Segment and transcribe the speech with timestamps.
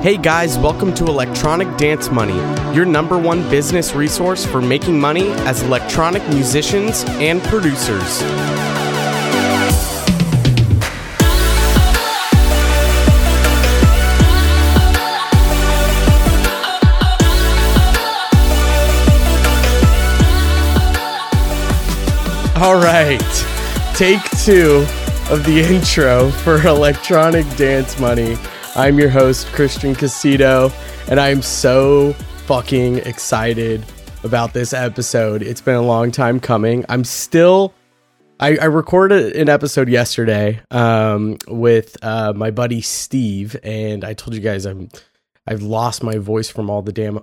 [0.00, 2.36] Hey guys, welcome to Electronic Dance Money,
[2.72, 8.22] your number one business resource for making money as electronic musicians and producers.
[22.56, 23.18] All right,
[23.96, 24.86] take two
[25.28, 28.36] of the intro for Electronic Dance Money.
[28.78, 30.72] I'm your host, Christian Casito,
[31.10, 32.12] and I'm so
[32.46, 33.84] fucking excited
[34.22, 35.42] about this episode.
[35.42, 36.84] It's been a long time coming.
[36.88, 37.74] I'm still.
[38.38, 44.36] I, I recorded an episode yesterday um, with uh, my buddy Steve, and I told
[44.36, 44.90] you guys I'm
[45.44, 47.18] I've lost my voice from all the damn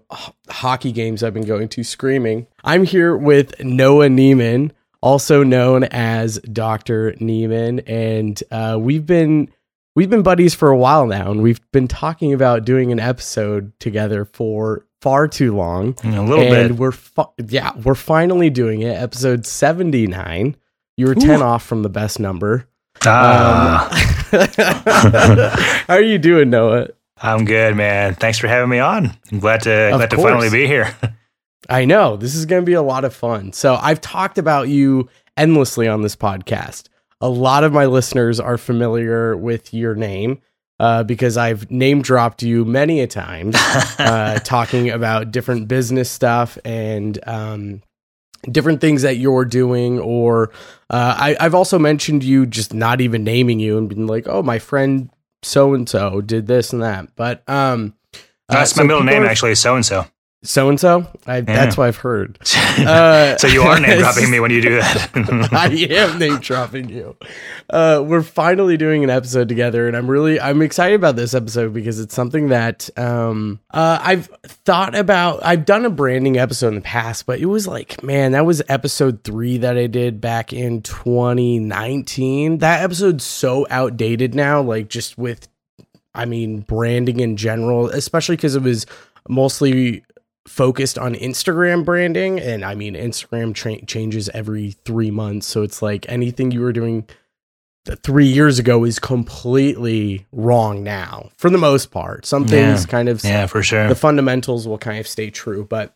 [0.49, 2.47] hockey games I've been going to screaming.
[2.65, 7.13] I'm here with Noah Neiman, also known as Dr.
[7.13, 9.49] Neiman, and uh, we've been
[9.95, 13.77] we've been buddies for a while now, and we've been talking about doing an episode
[13.79, 15.95] together for far too long.
[16.03, 16.77] A little and bit.
[16.77, 18.95] we're fi- yeah, we're finally doing it.
[18.95, 20.55] Episode 79.
[20.97, 22.67] You were 10 off from the best number.
[23.05, 23.89] Ah,
[25.87, 26.87] How are you doing, Noah?
[27.21, 28.15] I'm good, man.
[28.15, 29.11] Thanks for having me on.
[29.31, 30.95] I'm glad to Of glad to finally be here.
[31.69, 33.51] I know this is going to be a lot of fun.
[33.53, 36.87] So I've talked about you endlessly on this podcast.
[37.21, 40.41] A lot of my listeners are familiar with your name
[40.79, 46.57] uh, because I've name dropped you many a times, uh, talking about different business stuff
[46.65, 47.81] and um,
[48.51, 49.99] different things that you're doing.
[49.99, 50.51] Or
[50.89, 54.43] uh, I, I've also mentioned you just not even naming you and being like, oh,
[54.43, 55.09] my friend
[55.43, 57.15] so and so did this and that.
[57.15, 57.95] But um,
[58.49, 59.55] That's my middle name, actually.
[59.55, 60.05] So and so.
[60.45, 61.07] So and so.
[61.47, 62.37] That's what I've heard.
[62.77, 65.09] Uh, So you are name dropping me when you do that.
[65.51, 67.15] I am name dropping you.
[67.69, 71.73] Uh, we're finally doing an episode together, and I'm really I'm excited about this episode
[71.73, 75.43] because it's something that um, uh, I've thought about.
[75.43, 78.61] I've done a branding episode in the past, but it was like, man, that was
[78.69, 82.59] episode three that I did back in 2019.
[82.59, 85.47] That episode's so outdated now, like just with,
[86.13, 88.85] I mean, branding in general, especially because it was
[89.27, 90.03] mostly
[90.47, 92.39] focused on Instagram branding.
[92.39, 95.47] And I mean, Instagram tra- changes every three months.
[95.47, 97.07] So it's like anything you were doing
[98.03, 102.25] three years ago is completely wrong now for the most part.
[102.25, 102.87] Some things Yeah.
[102.91, 103.87] kind of, yeah, for sure.
[103.87, 105.65] the fundamentals will kind of stay true.
[105.69, 105.93] But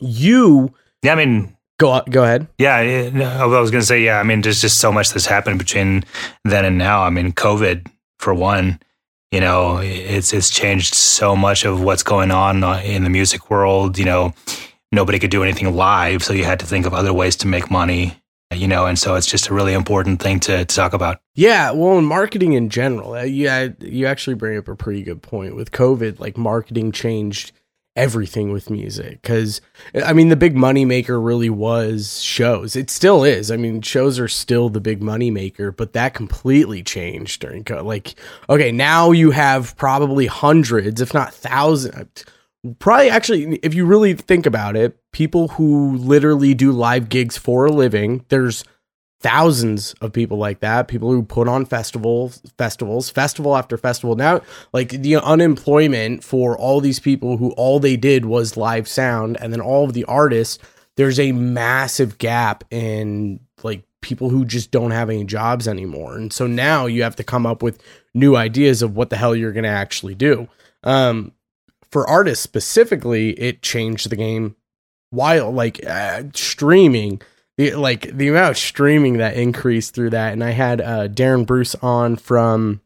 [0.00, 0.72] you
[1.02, 2.48] yeah, I mean, go, go ahead.
[2.58, 5.26] yeah, yeah, I was going to say, yeah, I mean, there's just so much that's
[5.26, 6.04] happened between
[6.44, 7.02] then and now.
[7.02, 7.86] I mean, COVID,
[8.18, 8.80] for one,
[9.30, 13.50] you know, it's it's changed so much of what's going on uh, in the music
[13.50, 13.98] world.
[13.98, 14.34] You know,
[14.90, 17.70] nobody could do anything live, so you had to think of other ways to make
[17.70, 18.14] money.
[18.54, 21.20] You know, and so it's just a really important thing to, to talk about.
[21.34, 25.20] Yeah, well, in marketing in general, uh, yeah, you actually bring up a pretty good
[25.20, 26.18] point with COVID.
[26.18, 27.52] Like marketing changed
[27.98, 29.60] everything with music because
[30.06, 32.76] I mean the big money maker really was shows.
[32.76, 33.50] It still is.
[33.50, 37.64] I mean shows are still the big money maker, but that completely changed during.
[37.68, 38.14] Like
[38.48, 42.24] okay, now you have probably hundreds, if not thousands.
[42.78, 47.66] Probably actually, if you really think about it, people who literally do live gigs for
[47.66, 48.64] a living, there's
[49.20, 54.14] thousands of people like that people who put on festivals festivals festival after festival.
[54.14, 54.40] Now
[54.72, 59.52] like the unemployment for all these people who all they did was live sound and
[59.52, 60.58] then all of the artists
[60.96, 66.16] there's a massive gap in like people who just don't have any jobs anymore.
[66.16, 67.82] And so now you have to come up with
[68.14, 70.48] new ideas of what the hell you're going to actually do.
[70.84, 71.32] Um
[71.90, 74.54] for artists specifically it changed the game.
[75.10, 77.22] While like uh, streaming
[77.58, 81.74] like the amount of streaming that increased through that and i had uh darren bruce
[81.76, 82.80] on from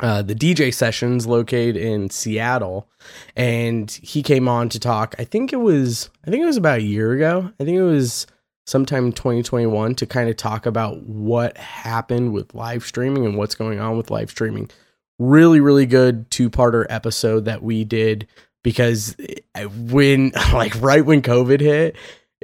[0.00, 2.88] uh the dj sessions located in seattle
[3.36, 6.78] and he came on to talk i think it was i think it was about
[6.78, 7.50] a year ago.
[7.58, 8.26] I think it was
[8.66, 13.56] sometime in 2021 to kind of talk about what happened with live streaming and what's
[13.56, 14.70] going on with live streaming.
[15.18, 18.26] Really really good two-parter episode that we did
[18.62, 19.16] because
[19.54, 21.96] eh, when like right when covid hit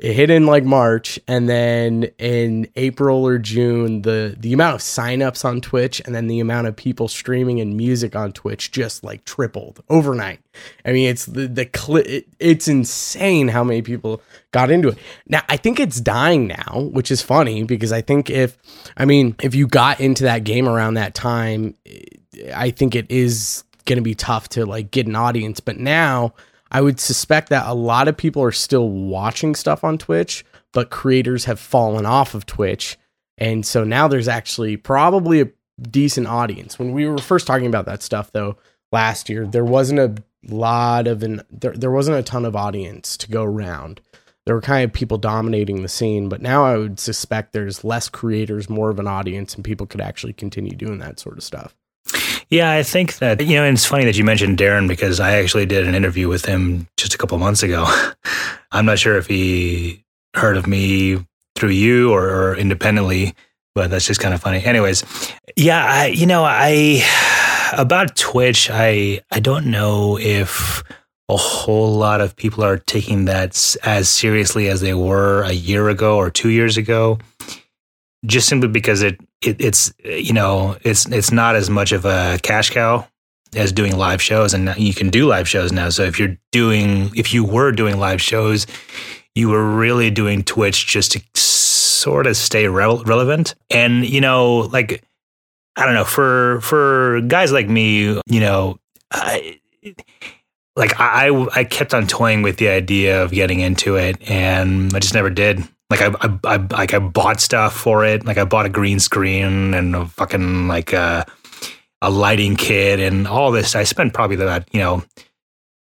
[0.02, 4.80] it hit in like March and then in April or June the the amount of
[4.80, 9.02] signups on Twitch and then the amount of people streaming and music on Twitch just
[9.04, 10.40] like tripled overnight.
[10.84, 14.22] I mean it's the the it's insane how many people
[14.52, 14.98] got into it.
[15.26, 18.56] Now I think it's dying now, which is funny because I think if
[18.96, 21.74] I mean if you got into that game around that time
[22.54, 26.34] I think it is going to be tough to like get an audience, but now
[26.70, 30.90] I would suspect that a lot of people are still watching stuff on Twitch, but
[30.90, 32.98] creators have fallen off of Twitch.
[33.38, 35.48] And so now there's actually probably a
[35.80, 36.78] decent audience.
[36.78, 38.56] When we were first talking about that stuff, though,
[38.92, 40.14] last year, there wasn't a
[40.48, 44.00] lot of an there, there wasn't a ton of audience to go around.
[44.44, 48.08] There were kind of people dominating the scene, but now I would suspect there's less
[48.08, 51.76] creators, more of an audience, and people could actually continue doing that sort of stuff.
[52.50, 55.32] Yeah, I think that, you know, and it's funny that you mentioned Darren because I
[55.32, 57.86] actually did an interview with him just a couple months ago.
[58.72, 60.04] I'm not sure if he
[60.34, 63.34] heard of me through you or, or independently,
[63.74, 64.64] but that's just kind of funny.
[64.64, 65.04] Anyways,
[65.56, 67.02] yeah, I, you know, I,
[67.76, 70.82] about Twitch, I, I don't know if
[71.28, 75.90] a whole lot of people are taking that as seriously as they were a year
[75.90, 77.18] ago or two years ago
[78.26, 82.38] just simply because it, it it's you know it's it's not as much of a
[82.42, 83.06] cash cow
[83.54, 85.88] as doing live shows and you can do live shows now.
[85.88, 88.66] So if you're doing if you were doing live shows
[89.34, 93.54] you were really doing twitch just to sort of stay re- relevant.
[93.70, 95.04] And you know like
[95.76, 98.78] i don't know for for guys like me you know
[99.12, 99.60] I,
[100.76, 104.98] like I I kept on toying with the idea of getting into it and I
[105.00, 108.24] just never did like I, I, I, like I bought stuff for it.
[108.24, 111.26] Like I bought a green screen and a fucking like a,
[112.02, 113.74] a lighting kit and all this.
[113.74, 115.02] I spent probably about you know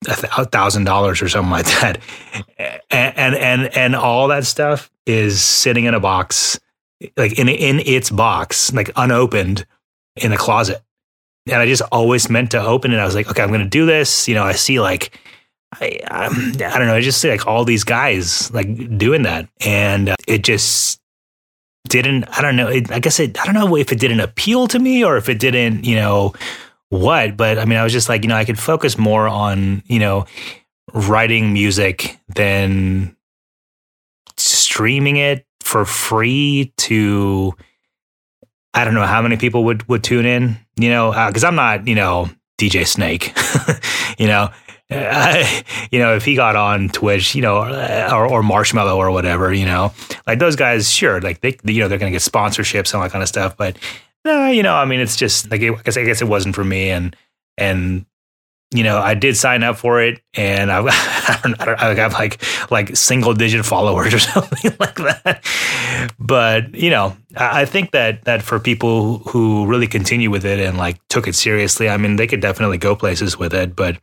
[0.07, 2.01] a thousand dollars or something like that,
[2.91, 6.59] and, and and and all that stuff is sitting in a box,
[7.17, 9.67] like in in its box, like unopened
[10.17, 10.83] in a closet.
[11.49, 12.97] And I just always meant to open it.
[12.97, 14.27] I was like, okay, I'm going to do this.
[14.27, 15.17] You know, I see like
[15.75, 16.95] I, um, I don't know.
[16.95, 21.01] I just see like all these guys like doing that, and uh, it just
[21.89, 22.25] didn't.
[22.31, 22.69] I don't know.
[22.69, 23.39] It, I guess it.
[23.41, 25.85] I don't know if it didn't appeal to me or if it didn't.
[25.85, 26.35] You know
[26.89, 27.37] what?
[27.37, 29.99] But I mean, I was just like, you know, I could focus more on you
[29.99, 30.27] know
[30.95, 33.17] writing music than
[34.37, 37.55] streaming it for free to.
[38.73, 40.59] I don't know how many people would would tune in.
[40.77, 41.87] You know, because uh, I'm not.
[41.87, 43.35] You know, DJ Snake.
[44.19, 44.51] you know,
[44.91, 45.45] uh,
[45.91, 49.67] you know, if he got on Twitch, you know, or, or Marshmello or whatever, you
[49.67, 49.93] know,
[50.27, 53.03] like those guys, sure, like they, you know, they're going to get sponsorships and all
[53.03, 53.57] that kind of stuff.
[53.57, 53.79] But
[54.25, 56.91] you know, I mean, it's just like, I guess, I guess it wasn't for me.
[56.91, 57.15] And,
[57.57, 58.07] and,
[58.73, 61.95] you know, I did sign up for it, and I, I don't, I don't, I
[61.95, 65.45] have like like single digit followers or something like that.
[66.19, 70.77] But you know, I think that that for people who really continue with it and
[70.77, 73.77] like took it seriously, I mean, they could definitely go places with it.
[73.77, 73.99] But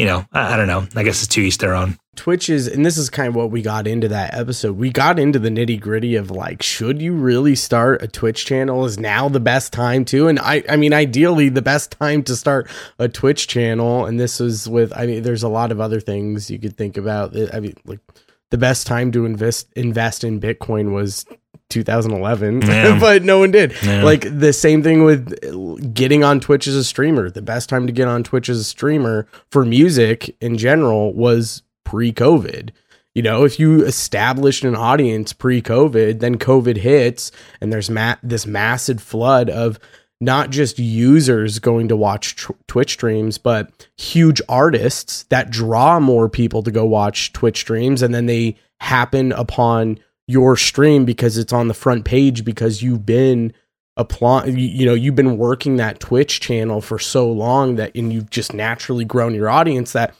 [0.00, 0.86] you know, I, I, don't know.
[0.96, 1.98] I guess it's to each their own.
[2.16, 4.78] Twitch is, and this is kind of what we got into that episode.
[4.78, 8.86] We got into the nitty gritty of like, should you really start a Twitch channel?
[8.86, 10.28] Is now the best time to?
[10.28, 14.06] And I, I mean, ideally, the best time to start a Twitch channel.
[14.06, 16.96] And this was with, I mean, there's a lot of other things you could think
[16.96, 17.36] about.
[17.54, 18.00] I mean, like
[18.48, 21.26] the best time to invest invest in Bitcoin was
[21.70, 22.98] 2011, yeah.
[23.00, 23.74] but no one did.
[23.82, 24.02] Yeah.
[24.02, 27.30] Like the same thing with getting on Twitch as a streamer.
[27.30, 31.62] The best time to get on Twitch as a streamer for music in general was
[31.84, 32.70] pre COVID.
[33.14, 38.16] You know, if you established an audience pre COVID, then COVID hits and there's ma-
[38.22, 39.78] this massive flood of
[40.20, 46.62] not just users going to watch Twitch streams, but huge artists that draw more people
[46.62, 48.02] to go watch Twitch streams.
[48.02, 49.98] And then they happen upon
[50.30, 53.52] your stream because it's on the front page because you've been
[53.96, 58.30] applying you know you've been working that twitch channel for so long that and you've
[58.30, 60.14] just naturally grown your audience that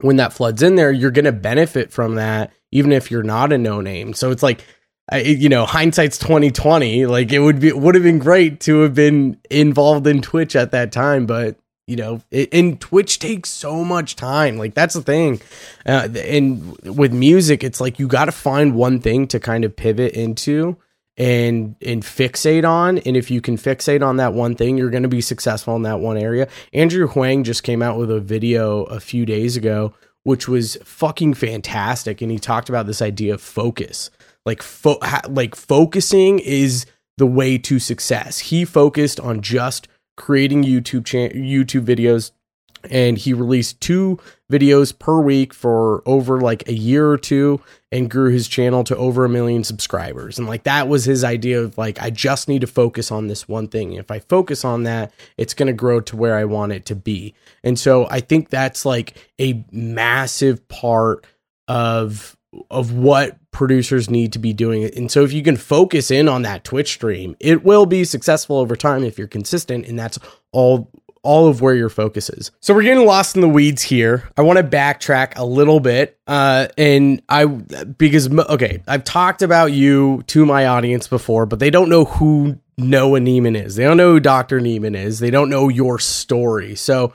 [0.00, 3.52] when that floods in there you're going to benefit from that even if you're not
[3.52, 4.14] a no name.
[4.14, 4.64] So it's like
[5.12, 9.36] you know hindsight's 2020 like it would be would have been great to have been
[9.50, 14.16] involved in twitch at that time but you know it, and twitch takes so much
[14.16, 15.40] time like that's the thing.
[15.84, 19.74] Uh, and with music it's like you got to find one thing to kind of
[19.74, 20.76] pivot into
[21.16, 25.02] and and fixate on and if you can fixate on that one thing you're going
[25.02, 26.48] to be successful in that one area.
[26.72, 29.92] Andrew huang just came out with a video a few days ago
[30.24, 34.10] which was fucking fantastic and he talked about this idea of focus.
[34.46, 36.86] Like fo- ha- like focusing is
[37.18, 38.38] the way to success.
[38.38, 39.88] He focused on just
[40.22, 42.30] creating YouTube cha- YouTube videos
[42.88, 47.60] and he released two videos per week for over like a year or two
[47.90, 50.38] and grew his channel to over a million subscribers.
[50.38, 53.48] And like that was his idea of like I just need to focus on this
[53.48, 53.94] one thing.
[53.94, 56.94] If I focus on that it's going to grow to where I want it to
[56.94, 57.34] be.
[57.64, 61.26] And so I think that's like a massive part
[61.66, 62.36] of
[62.70, 64.96] of what producers need to be doing it.
[64.96, 68.56] And so if you can focus in on that Twitch stream, it will be successful
[68.56, 70.18] over time if you're consistent and that's
[70.50, 70.90] all
[71.24, 72.50] all of where your focus is.
[72.58, 74.28] So we're getting lost in the weeds here.
[74.36, 79.66] I want to backtrack a little bit uh and I because okay, I've talked about
[79.72, 83.76] you to my audience before, but they don't know who Noah Neiman is.
[83.76, 84.60] They don't know who Dr.
[84.60, 85.18] Neiman is.
[85.18, 86.74] They don't know your story.
[86.74, 87.12] So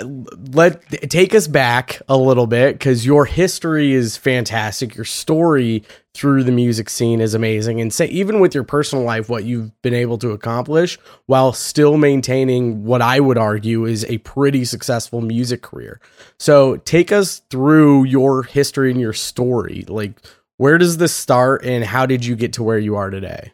[0.00, 4.94] let take us back a little bit because your history is fantastic.
[4.94, 5.82] Your story
[6.14, 9.70] through the music scene is amazing, and say even with your personal life, what you've
[9.82, 15.20] been able to accomplish while still maintaining what I would argue is a pretty successful
[15.20, 16.00] music career.
[16.38, 19.84] So take us through your history and your story.
[19.88, 20.20] Like,
[20.56, 23.52] where does this start, and how did you get to where you are today?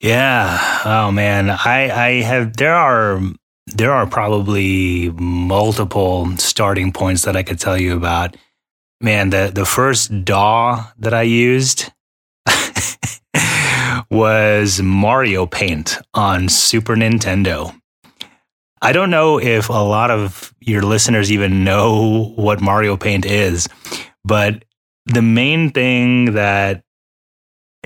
[0.00, 0.80] Yeah.
[0.84, 3.20] Oh man, I I have there are
[3.66, 8.36] there are probably multiple starting points that I could tell you about.
[9.00, 11.90] Man, the the first DAW that I used
[14.10, 17.74] was Mario Paint on Super Nintendo.
[18.80, 23.68] I don't know if a lot of your listeners even know what Mario Paint is,
[24.24, 24.64] but
[25.06, 26.84] the main thing that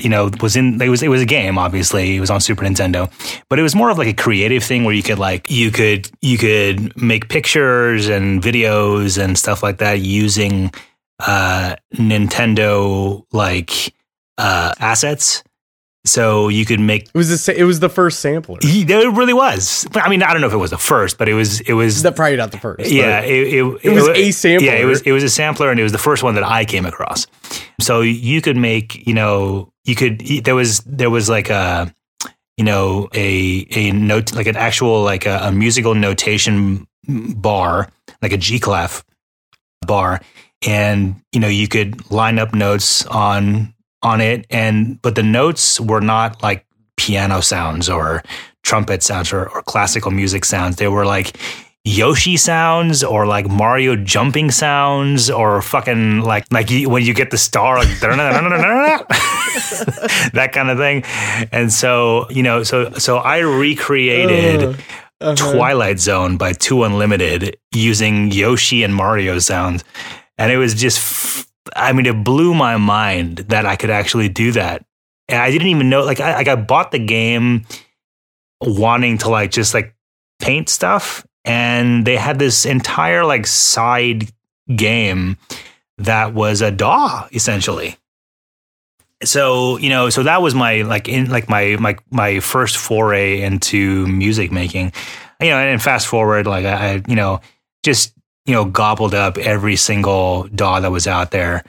[0.00, 2.16] you know, was in it was it was a game, obviously.
[2.16, 3.10] It was on Super Nintendo.
[3.48, 6.10] But it was more of like a creative thing where you could like you could
[6.22, 10.72] you could make pictures and videos and stuff like that using
[11.20, 13.94] uh Nintendo like
[14.38, 15.42] uh assets.
[16.04, 18.58] So you could make it was the it was the first sampler.
[18.60, 19.86] It really was.
[19.94, 22.02] I mean, I don't know if it was the first, but it was it was
[22.02, 22.90] the, probably not the first.
[22.90, 24.66] Yeah, it, it, it, it was a sampler.
[24.66, 26.64] Yeah, it was it was a sampler, and it was the first one that I
[26.64, 27.28] came across.
[27.80, 31.94] So you could make you know you could there was there was like a
[32.56, 37.88] you know a a note like an actual like a, a musical notation bar
[38.20, 39.04] like a G clef
[39.86, 40.20] bar
[40.66, 45.80] and you know you could line up notes on on it and but the notes
[45.80, 46.66] were not like
[46.96, 48.22] piano sounds or
[48.62, 51.36] trumpet sounds or, or classical music sounds they were like
[51.84, 57.38] Yoshi sounds or like Mario jumping sounds or fucking like like when you get the
[57.38, 57.88] star like
[60.32, 61.02] that kind of thing.
[61.50, 64.76] And so, you know, so so I recreated uh,
[65.20, 65.34] uh-huh.
[65.34, 69.84] Twilight Zone by 2 Unlimited using Yoshi and Mario sounds.
[70.38, 74.52] And it was just I mean it blew my mind that I could actually do
[74.52, 74.84] that.
[75.28, 77.64] And I didn't even know like I like I bought the game
[78.60, 79.94] wanting to like just like
[80.40, 84.30] paint stuff and they had this entire like side
[84.74, 85.36] game
[85.98, 87.96] that was a DAW essentially.
[89.24, 93.40] So you know, so that was my like in like my my my first foray
[93.40, 94.92] into music making.
[95.40, 97.40] You know, and fast forward, like I, you know,
[97.82, 98.14] just
[98.46, 101.64] you know, gobbled up every single DAW that was out there,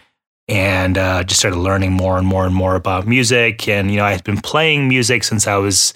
[0.47, 3.67] and uh, just started learning more and more and more about music.
[3.67, 5.93] And you know, I had been playing music since I was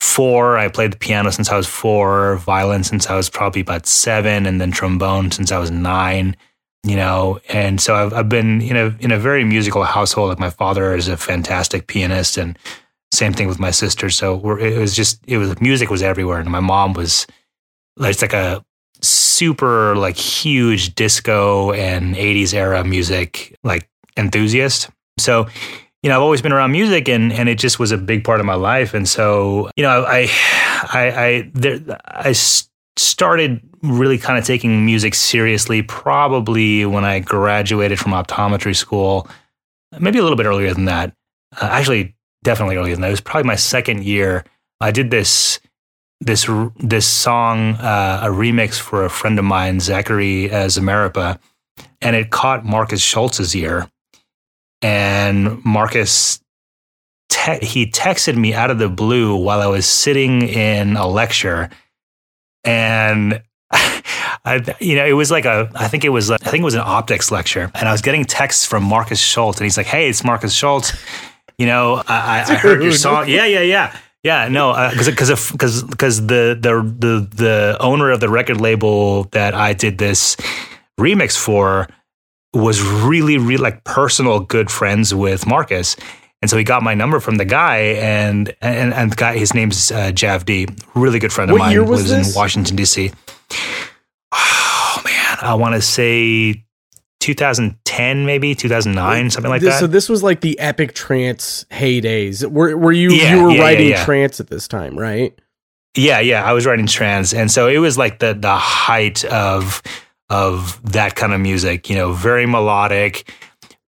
[0.00, 0.58] four.
[0.58, 4.46] I played the piano since I was four, violin since I was probably about seven,
[4.46, 6.36] and then trombone since I was nine.
[6.84, 10.30] You know, and so I've, I've been in a in a very musical household.
[10.30, 12.58] Like my father is a fantastic pianist, and
[13.12, 14.10] same thing with my sister.
[14.10, 17.26] So it was just it was music was everywhere, and my mom was
[18.00, 18.64] it's like a
[19.38, 24.90] super like huge disco and 80s era music like enthusiast.
[25.18, 25.48] So
[26.02, 28.40] you know, I've always been around music and, and it just was a big part
[28.40, 28.94] of my life.
[28.94, 30.28] And so, you know, I,
[30.92, 32.32] I, I, there, I
[32.96, 39.28] started really kind of taking music seriously probably when I graduated from optometry school,
[39.98, 41.12] maybe a little bit earlier than that.
[41.60, 42.14] Uh, actually,
[42.44, 43.08] definitely earlier than that.
[43.08, 44.44] It was probably my second year.
[44.80, 45.58] I did this
[46.20, 46.48] this
[46.78, 51.38] this song, uh, a remix for a friend of mine, Zachary uh, Zamarapa,
[52.00, 53.88] and it caught Markus Schulz's ear
[54.82, 56.40] and Markus,
[57.28, 61.70] te- he texted me out of the blue while I was sitting in a lecture,
[62.64, 66.64] and I, you know, it was like a, I think it was, I think it
[66.64, 69.86] was an optics lecture, and I was getting texts from Markus Schulz, and he's like,
[69.86, 70.92] "Hey, it's Markus Schulz.
[71.58, 73.28] You know, I, I heard your song.
[73.28, 78.10] Yeah, yeah, yeah." Yeah, no, because uh, because because because the the the the owner
[78.10, 80.36] of the record label that I did this
[80.98, 81.88] remix for
[82.52, 85.96] was really, really like personal good friends with Markus,
[86.40, 89.54] And so he got my number from the guy, and and, and the guy, his
[89.54, 92.28] name's uh, Javdi, really good friend of what mine, lives this?
[92.28, 93.10] in Washington D.C.
[94.32, 96.64] Oh man, I want to say
[97.20, 97.87] 2010,
[98.26, 99.80] maybe 2009, something like this, that.
[99.80, 102.48] So this was like the epic trance heydays.
[102.48, 105.38] Were were you yeah, you were yeah, writing yeah, trance at this time, right?
[105.96, 109.82] Yeah, yeah, I was writing trance, and so it was like the the height of
[110.30, 113.32] of that kind of music, you know, very melodic.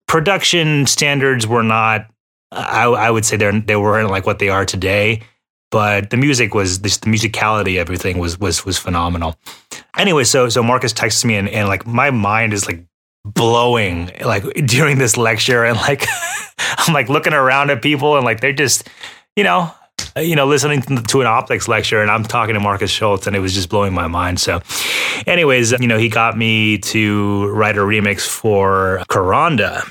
[0.09, 2.07] Production standards were not,
[2.51, 5.23] I, I would say they're, they weren't like what they are today,
[5.71, 9.37] but the music was, this, the musicality, everything was, was, was phenomenal.
[9.97, 12.85] Anyway, so, so Markus texts me and, and like my mind is like
[13.25, 16.07] blowing like during this lecture and like
[16.59, 18.89] I'm like looking around at people and like they're just
[19.37, 19.73] you know
[20.17, 23.37] uh, you know listening to an optics lecture and I'm talking to Markus Schulz and
[23.37, 24.41] it was just blowing my mind.
[24.41, 24.61] So
[25.27, 29.87] anyways you know he got me to write a remix for Karanda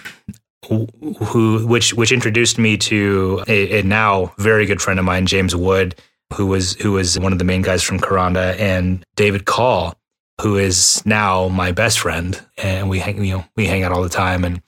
[0.67, 5.55] who which which introduced me to a, a now very good friend of mine James
[5.55, 5.95] Wood
[6.33, 9.95] who was who was one of the main guys from Karanda and David Call
[10.41, 14.03] who is now my best friend, and we hang, you know, we hang out all
[14.03, 14.61] the time, and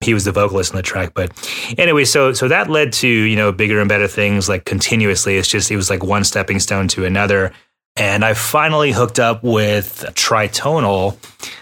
[0.00, 1.12] he was the vocalist on the track.
[1.14, 1.32] But
[1.78, 5.36] anyway, so so that led to you know bigger and better things like continuously.
[5.36, 7.52] It's just it was like one stepping stone to another.
[7.96, 11.16] And I finally hooked up with Tritonal,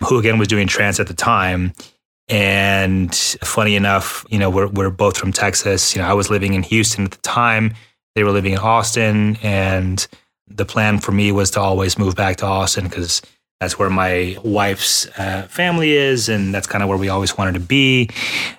[0.08, 1.74] who again was doing trance at the time.
[2.28, 5.94] And funny enough, you know, we're, we're both from Texas.
[5.94, 7.74] You know, I was living in Houston at the time.
[8.14, 9.36] They were living in Austin.
[9.42, 10.06] And
[10.48, 13.20] the plan for me was to always move back to Austin because
[13.62, 17.54] that's where my wife's uh, family is, and that's kind of where we always wanted
[17.54, 18.10] to be.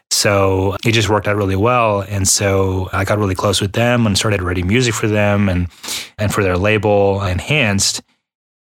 [0.09, 4.07] So it just worked out really well, and so I got really close with them
[4.07, 5.67] and started writing music for them and
[6.17, 8.01] and for their label Enhanced.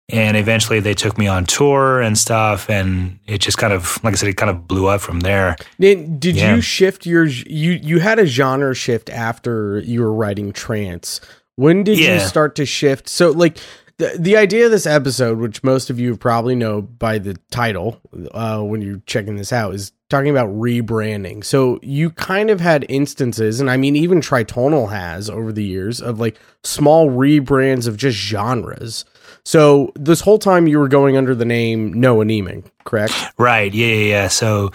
[0.09, 4.13] And eventually, they took me on tour and stuff, and it just kind of, like
[4.13, 5.55] I said, it kind of blew up from there.
[5.79, 6.53] Did, did yeah.
[6.53, 11.21] you shift your you you had a genre shift after you were writing trance?
[11.55, 12.15] When did yeah.
[12.15, 13.07] you start to shift?
[13.07, 13.57] So, like,
[13.97, 18.01] the, the idea of this episode, which most of you probably know by the title
[18.31, 21.43] uh, when you're checking this out, is talking about rebranding.
[21.43, 26.01] So you kind of had instances, and I mean, even Tritonal has over the years
[26.01, 29.05] of like small rebrands of just genres.
[29.45, 33.13] So this whole time you were going under the name Noah Neiman, correct?
[33.37, 33.73] Right.
[33.73, 33.87] Yeah.
[33.87, 34.05] Yeah.
[34.05, 34.27] yeah.
[34.27, 34.71] So.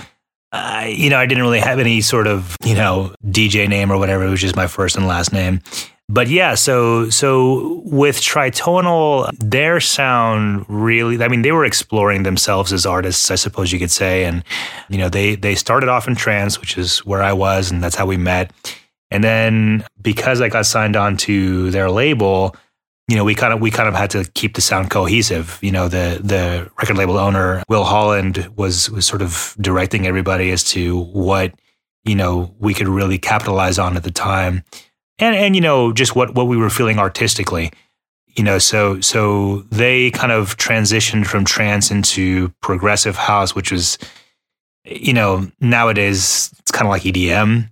[0.53, 3.99] Uh, you know, I didn't really have any sort of, you know, DJ name or
[3.99, 4.25] whatever.
[4.25, 5.61] It was just my first and last name
[6.11, 12.73] but yeah, so so with Tritonal, their sound really I mean, they were exploring themselves
[12.73, 14.25] as artists, I suppose you could say.
[14.25, 14.43] And,
[14.88, 17.95] you know, they they started off in trance, which is where I was, and that's
[17.95, 18.52] how we met.
[19.12, 22.56] And then because I got signed on to their label,
[23.06, 25.61] you know, we kind of we kind of had to keep the sound cohesive.
[25.63, 30.50] You know, the the record label owner, Will Holland, was was sort of directing everybody
[30.50, 31.54] as to what,
[32.04, 34.65] you know, we could really capitalize on at the time
[35.21, 37.71] and and you know just what what we were feeling artistically
[38.26, 43.99] you know so so they kind of transitioned from trance into progressive house which was
[44.85, 47.71] you know nowadays it's kind of like EDM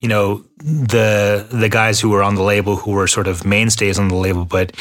[0.00, 3.98] you know the the guys who were on the label who were sort of mainstays
[3.98, 4.72] on the label but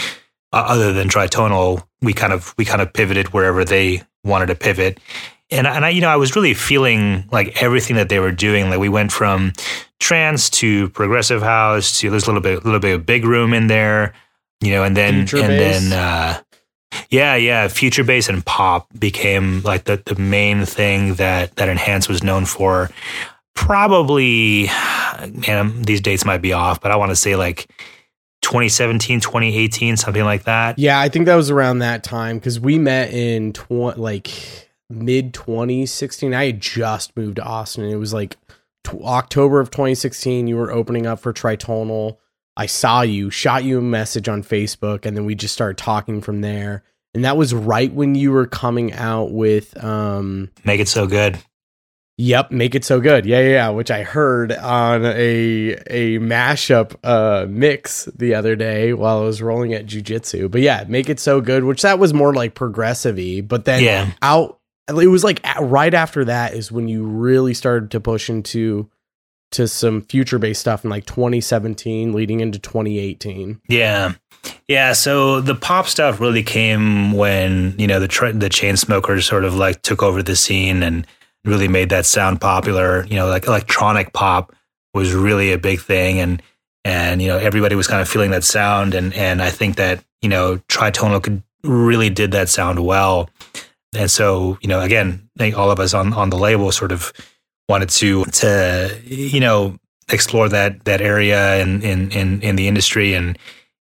[0.53, 4.55] uh, other than tritonal we kind of we kind of pivoted wherever they wanted to
[4.55, 4.99] pivot
[5.49, 8.69] and and I you know I was really feeling like everything that they were doing.
[8.69, 9.53] Like we went from
[9.99, 13.53] trance to progressive house to there's a little bit a little bit of big room
[13.53, 14.13] in there,
[14.61, 15.89] you know, and then future and bass.
[15.89, 16.41] then uh,
[17.09, 22.07] yeah yeah future bass and pop became like the the main thing that that Enhance
[22.07, 22.89] was known for.
[23.55, 24.69] Probably,
[25.47, 27.67] man, these dates might be off, but I want to say like
[28.43, 32.77] 2017 2018 something like that yeah i think that was around that time because we
[32.77, 36.33] met in tw- like mid 2016.
[36.33, 37.85] I had just moved to Austin.
[37.85, 38.37] It was like
[38.83, 40.47] t- October of 2016.
[40.47, 42.17] You were opening up for Tritonal.
[42.55, 46.21] I saw you, shot you a message on Facebook, and then we just started talking
[46.21, 46.83] from there.
[47.13, 51.39] And that was right when you were coming out with um Make It So Good.
[52.19, 53.27] Yep, make it so good.
[53.27, 58.93] Yeah, yeah, yeah, which I heard on a a mashup uh mix the other day
[58.93, 60.49] while I was rolling at jujitsu.
[60.49, 64.11] But yeah, make it so good, which that was more like progressive but then yeah.
[64.23, 68.89] out it was like right after that is when you really started to push into
[69.51, 74.13] to some future bass stuff in like 2017 leading into 2018 yeah.
[74.67, 79.45] Yeah so the pop stuff really came when you know the tra- the Chainsmokers sort
[79.45, 81.07] of like took over the scene and
[81.45, 83.05] really made that sound popular.
[83.05, 84.53] You know like electronic pop
[84.93, 86.41] was really a big thing and
[86.83, 90.03] and you know everybody was kind of feeling that sound and and i think that
[90.21, 93.29] you know tritonal could really did that sound well
[93.97, 97.11] and so, you know, again, all of us on, on the label sort of
[97.67, 99.77] wanted to, to, you know,
[100.09, 103.37] explore that, that area in, in, in, in the industry and,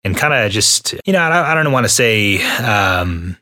[0.04, 3.38] and kind of just, you know, I, I don't want to say, um,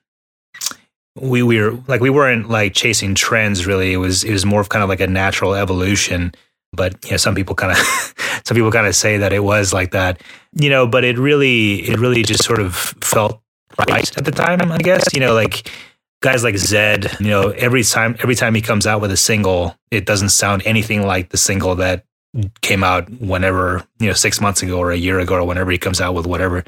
[1.16, 3.94] we, we were like, we weren't like chasing trends really.
[3.94, 6.34] It was, it was more of kind of like a natural evolution
[6.76, 7.78] but you know some people kind of
[8.46, 10.22] some people kind of say that it was like that
[10.54, 13.42] you know but it really it really just sort of felt
[13.88, 15.72] right at the time i guess you know like
[16.22, 19.76] guys like Zedd, you know, every time every time he comes out with a single,
[19.92, 22.06] it doesn't sound anything like the single that
[22.62, 25.78] came out whenever, you know, six months ago or a year ago or whenever he
[25.78, 26.64] comes out with whatever.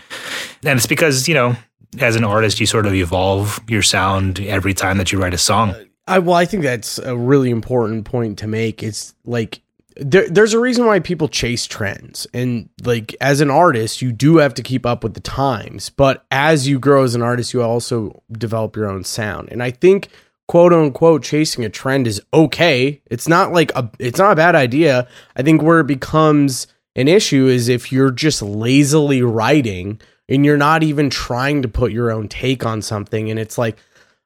[0.64, 1.56] And it's because, you know,
[2.00, 5.38] as an artist, you sort of evolve your sound every time that you write a
[5.38, 5.76] song.
[6.08, 8.82] I well, I think that's a really important point to make.
[8.82, 9.62] It's like
[10.00, 14.38] there, there's a reason why people chase trends, and like as an artist, you do
[14.38, 15.90] have to keep up with the times.
[15.90, 19.72] But as you grow as an artist, you also develop your own sound, and I
[19.72, 20.10] think
[20.48, 23.02] quote unquote chasing a trend is okay.
[23.08, 25.08] It's not like a it's not a bad idea.
[25.36, 30.58] I think where it becomes an issue is if you're just lazily writing and you're
[30.58, 33.78] not even trying to put your own take on something and it's like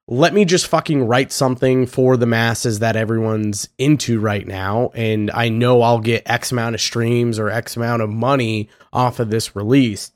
[0.08, 5.32] let me just fucking write something for the masses that everyone's into right now and
[5.32, 9.30] I know I'll get x amount of streams or x amount of money off of
[9.30, 10.12] this release.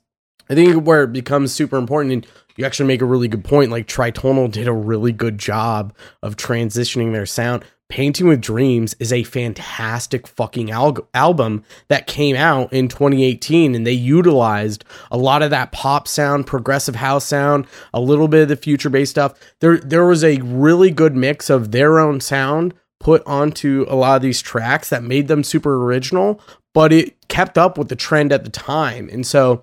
[0.48, 3.70] I think where it becomes super important and you actually make a really good point.
[3.70, 7.64] Like Tritonal did a really good job of transitioning their sound.
[7.88, 13.86] Painting with Dreams is a fantastic fucking al- album that came out in 2018 and
[13.86, 18.48] they utilized a lot of that pop sound, progressive house sound, a little bit of
[18.48, 19.38] the future bass stuff.
[19.60, 24.16] There there was a really good mix of their own sound put onto a lot
[24.16, 26.40] of these tracks that made them super original,
[26.74, 29.08] but it kept up with the trend at the time.
[29.12, 29.62] And so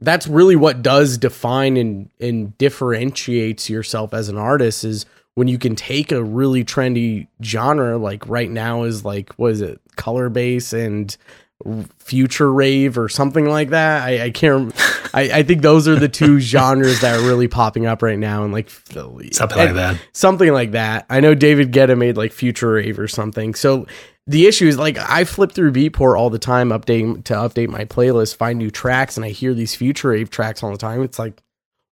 [0.00, 5.58] that's really what does define and and differentiates yourself as an artist is when you
[5.58, 9.80] can take a really trendy genre like right now is like what is it?
[9.96, 11.16] Color bass and
[11.98, 14.02] future rave or something like that?
[14.02, 14.74] I, I can't
[15.14, 18.44] I, I think those are the two genres that are really popping up right now
[18.44, 18.70] and like
[19.32, 20.00] something like that.
[20.12, 21.06] something like that.
[21.10, 23.54] I know david guetta made like future rave or something.
[23.54, 23.86] So
[24.26, 27.84] the issue is like I flip through Beatport all the time, updating to update my
[27.84, 31.02] playlist, find new tracks, and I hear these future rave tracks all the time.
[31.02, 31.42] It's like,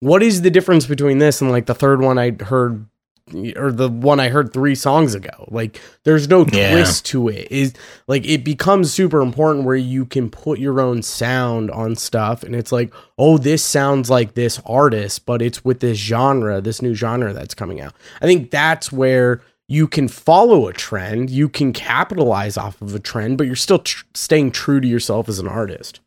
[0.01, 2.85] what is the difference between this and like the third one I heard
[3.55, 5.47] or the one I heard three songs ago?
[5.49, 6.71] Like, there's no yeah.
[6.71, 7.51] twist to it.
[7.51, 7.73] Is
[8.07, 12.55] like it becomes super important where you can put your own sound on stuff, and
[12.55, 16.93] it's like, oh, this sounds like this artist, but it's with this genre, this new
[16.93, 17.93] genre that's coming out.
[18.21, 22.99] I think that's where you can follow a trend, you can capitalize off of a
[22.99, 25.99] trend, but you're still tr- staying true to yourself as an artist.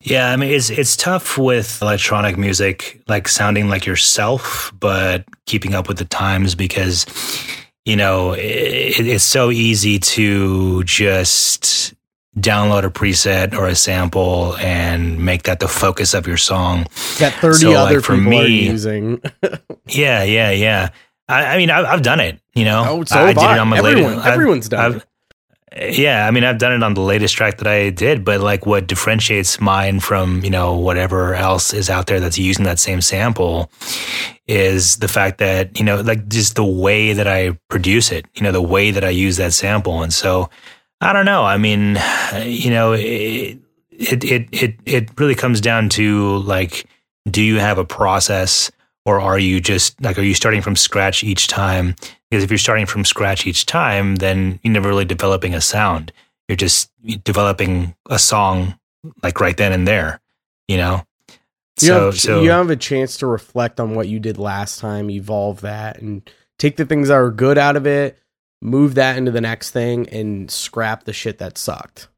[0.00, 5.74] Yeah, I mean it's it's tough with electronic music like sounding like yourself but keeping
[5.74, 7.04] up with the times because
[7.88, 11.94] you know, it, it's so easy to just
[12.38, 16.86] download a preset or a sample and make that the focus of your song.
[17.18, 19.22] That 30 so, other like, for people me, are using.
[19.86, 20.90] yeah, yeah, yeah.
[21.28, 22.38] I, I mean, I've, I've, done it.
[22.54, 24.26] You know, oh, so I, I did it on my Everyone, latest.
[24.26, 25.06] Everyone's I've, done I've, it.
[25.76, 28.64] Yeah, I mean, I've done it on the latest track that I did, but like,
[28.64, 33.00] what differentiates mine from you know whatever else is out there that's using that same
[33.00, 33.70] sample
[34.46, 38.26] is the fact that you know, like, just the way that I produce it.
[38.34, 40.48] You know, the way that I use that sample, and so
[41.00, 41.44] I don't know.
[41.44, 41.98] I mean,
[42.44, 43.58] you know, it
[43.90, 46.86] it it it, it really comes down to like,
[47.30, 48.70] do you have a process?
[49.08, 51.96] or are you just like are you starting from scratch each time
[52.30, 56.12] because if you're starting from scratch each time then you're never really developing a sound.
[56.48, 56.90] You're just
[57.24, 58.78] developing a song
[59.22, 60.20] like right then and there
[60.68, 61.04] you know?
[61.80, 64.80] You so, have, so you have a chance to reflect on what you did last
[64.80, 68.18] time evolve that and take the things that are good out of it
[68.60, 72.08] move that into the next thing and scrap the shit that sucked.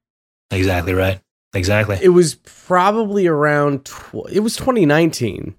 [0.51, 1.21] Exactly right.
[1.53, 1.99] Exactly.
[2.01, 5.55] It was probably around tw- it was 2019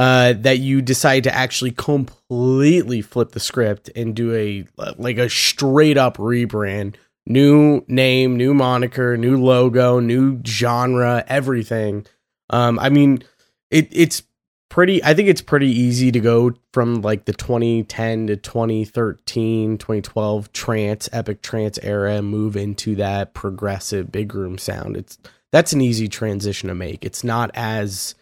[0.00, 5.28] uh, that you decide to actually completely flip the script and do a like a
[5.28, 6.94] straight up rebrand,
[7.26, 12.06] new name, new moniker, new logo, new genre, everything.
[12.48, 13.22] Um, I mean,
[13.70, 14.22] it it's
[14.70, 20.52] pretty I think it's pretty easy to go from like the 2010 to 2013, 2012
[20.54, 24.96] trance, epic trance era and move into that progressive big room sound.
[24.96, 25.18] It's
[25.52, 27.04] that's an easy transition to make.
[27.04, 28.14] It's not as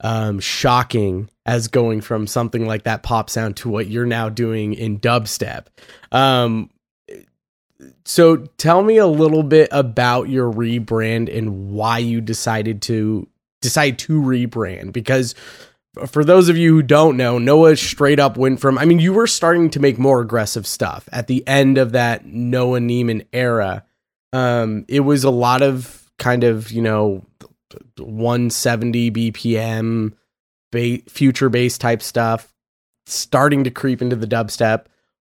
[0.00, 4.74] um, shocking as going from something like that pop sound to what you're now doing
[4.74, 5.66] in dubstep.
[6.12, 6.70] Um,
[8.04, 13.26] so tell me a little bit about your rebrand and why you decided to
[13.60, 15.34] decide to rebrand because
[16.06, 19.12] for those of you who don't know, Noah straight up went from I mean you
[19.12, 23.84] were starting to make more aggressive stuff at the end of that Noah Neiman era.
[24.32, 27.24] Um, it was a lot of kind of, you know,
[27.98, 30.12] 170 BPM
[30.72, 32.52] ba- future bass type stuff
[33.06, 34.86] starting to creep into the dubstep,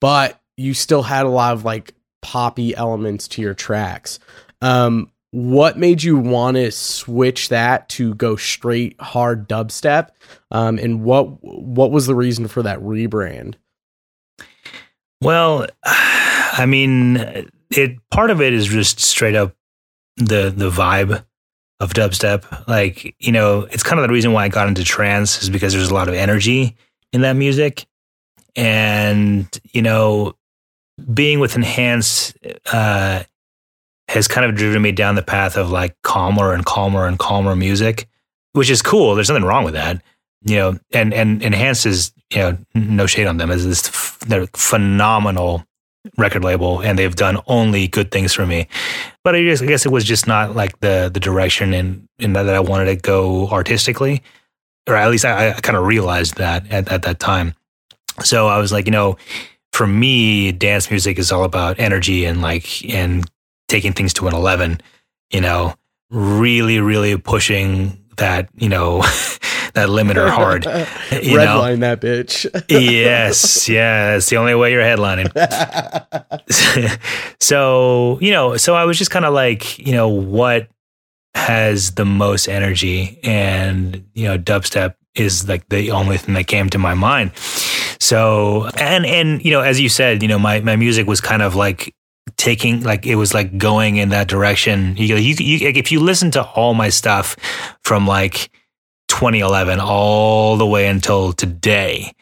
[0.01, 4.19] but you still had a lot of like poppy elements to your tracks.
[4.61, 10.11] Um, what made you want to switch that to go straight hard dubstep?
[10.51, 13.55] Um, and what what was the reason for that rebrand?
[15.23, 19.57] Well, I mean, it part of it is just straight up
[20.17, 21.25] the the vibe
[21.83, 22.69] of dubstep.
[22.69, 25.73] Like, you know, it's kind of the reason why I got into trance is because
[25.73, 26.77] there's a lot of energy
[27.13, 27.87] in that music.
[28.55, 30.37] And, you know,
[31.13, 32.35] being with Enhance
[32.73, 33.25] uh,
[34.09, 37.57] has kind of driven me down the path of like calmer and calmer and calmer
[37.57, 38.07] music,
[38.53, 39.15] which is cool.
[39.15, 40.03] There's nothing wrong with that,
[40.45, 40.79] you know.
[40.93, 43.51] And and Enhance is, you know, no shade on them.
[43.51, 45.67] Is this they're phenomenal
[46.17, 48.69] record label, and they've done only good things for me.
[49.25, 52.33] But I guess, I guess it was just not like the the direction in in
[52.35, 54.23] that I wanted to go artistically,
[54.89, 57.55] or at least I, I kind of realized that at, at that time.
[58.25, 59.17] So I was like, you know,
[59.73, 63.29] for me, dance music is all about energy and like and
[63.69, 64.81] taking things to an eleven.
[65.31, 65.75] You know,
[66.11, 68.49] really, really pushing that.
[68.57, 69.05] You know.
[69.75, 70.67] that limiter hard.
[71.13, 71.95] You Redline know?
[71.95, 72.47] that bitch.
[72.69, 75.31] yes, yeah, it's the only way you're headlining.
[77.41, 80.69] so you know, so I was just kind of like, you know, what
[81.35, 86.71] has the most energy, and you know, dubstep is like the only thing that came
[86.71, 87.33] to my mind.
[88.01, 91.43] So and and you know, as you said, you know, my my music was kind
[91.43, 91.95] of like
[92.37, 94.97] taking like it was like going in that direction.
[94.97, 97.37] You you, you if you listen to all my stuff
[97.85, 98.51] from like
[99.13, 102.13] 2011 all the way until today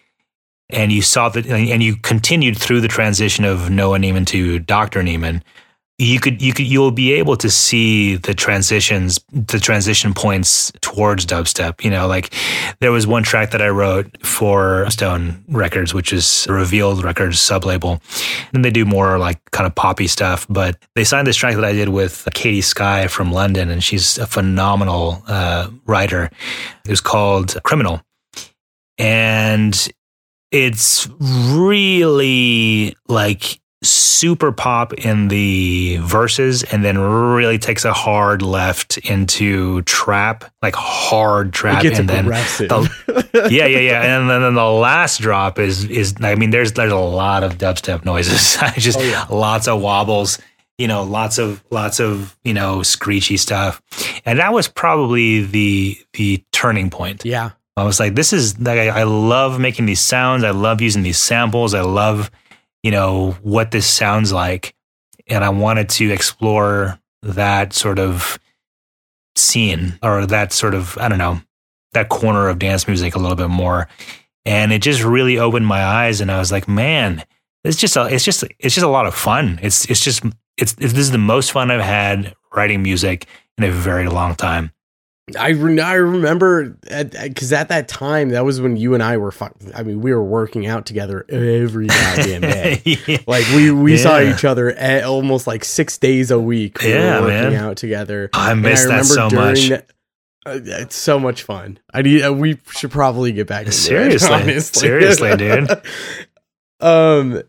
[0.69, 5.03] and you saw that and you continued through the transition of Noah Neiman to Dr.
[5.03, 5.43] Neiman
[6.01, 11.27] you could you could you'll be able to see the transitions the transition points towards
[11.27, 11.85] dubstep.
[11.85, 12.35] You know like
[12.81, 18.01] there was one track that i wrote for stone records which is revealed records sublabel.
[18.55, 21.65] And they do more like kind of poppy stuff but they signed this track that
[21.65, 26.31] i did with katie sky from london and she's a phenomenal uh, writer.
[26.85, 28.03] It was called criminal.
[28.99, 29.75] And
[30.51, 38.99] it's really like super pop in the verses and then really takes a hard left
[38.99, 41.83] into trap, like hard trap.
[41.85, 44.03] and then the, yeah, yeah, yeah.
[44.03, 47.59] And then, then, the last drop is is I mean, there's there's a lot of
[47.59, 48.59] dubstep noises.
[48.77, 49.27] just oh, yeah.
[49.31, 50.39] lots of wobbles.
[50.77, 53.83] You know, lots of lots of you know screechy stuff,
[54.25, 57.25] and that was probably the the turning point.
[57.25, 60.43] Yeah, I was like, this is like I, I love making these sounds.
[60.43, 61.75] I love using these samples.
[61.75, 62.31] I love
[62.83, 64.75] you know, what this sounds like.
[65.29, 68.39] And I wanted to explore that sort of
[69.37, 71.41] scene or that sort of, I don't know,
[71.93, 73.89] that corner of dance music a little bit more.
[74.45, 76.21] And it just really opened my eyes.
[76.21, 77.25] And I was like, man,
[77.65, 79.59] it's just, a, it's just, it's just a lot of fun.
[79.63, 80.25] It's, it's just,
[80.57, 83.27] it's, it's, this is the most fun I've had writing music
[83.59, 84.73] in a very long time.
[85.37, 89.17] I re- I remember because at, at, that time that was when you and I
[89.17, 92.83] were fu- I mean we were working out together every goddamn day.
[93.07, 93.19] yeah.
[93.27, 94.03] Like we we yeah.
[94.03, 96.81] saw each other at almost like six days a week.
[96.81, 97.55] We yeah, working man.
[97.55, 98.31] out together.
[98.33, 99.69] I miss that so much.
[99.69, 99.91] That,
[100.47, 101.79] uh, it's so much fun.
[101.93, 102.23] I need.
[102.23, 103.71] Uh, we should probably get back.
[103.73, 105.69] Seriously, it, seriously, dude.
[106.81, 107.43] Um,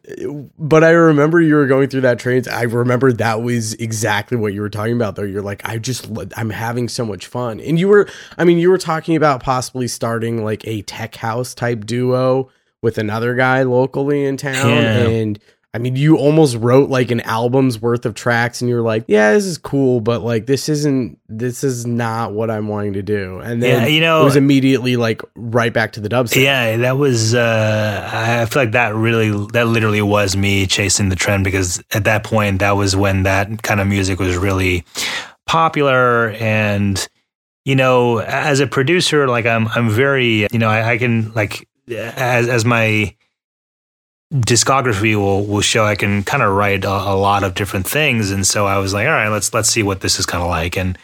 [0.59, 2.47] but I remember you were going through that trains.
[2.47, 5.23] I remember that was exactly what you were talking about, though.
[5.23, 7.59] You're like, I just, I'm having so much fun.
[7.59, 11.53] And you were, I mean, you were talking about possibly starting like a tech house
[11.55, 12.49] type duo
[12.81, 14.67] with another guy locally in town.
[14.67, 15.07] Yeah.
[15.07, 15.39] And
[15.73, 19.31] I mean, you almost wrote like an album's worth of tracks and you're like, yeah,
[19.31, 23.39] this is cool, but like this isn't this is not what I'm wanting to do.
[23.39, 26.43] And then yeah, you know, it was immediately like right back to the dubstep.
[26.43, 31.15] Yeah, that was uh I feel like that really that literally was me chasing the
[31.15, 34.83] trend because at that point that was when that kind of music was really
[35.45, 37.07] popular and
[37.63, 41.67] you know, as a producer, like I'm I'm very, you know, I, I can like
[41.87, 43.15] as as my
[44.31, 48.31] discography will will show I can kind of write a, a, lot of different things,
[48.31, 50.49] and so I was like, all right, let's let's see what this is kind of
[50.49, 50.97] like, and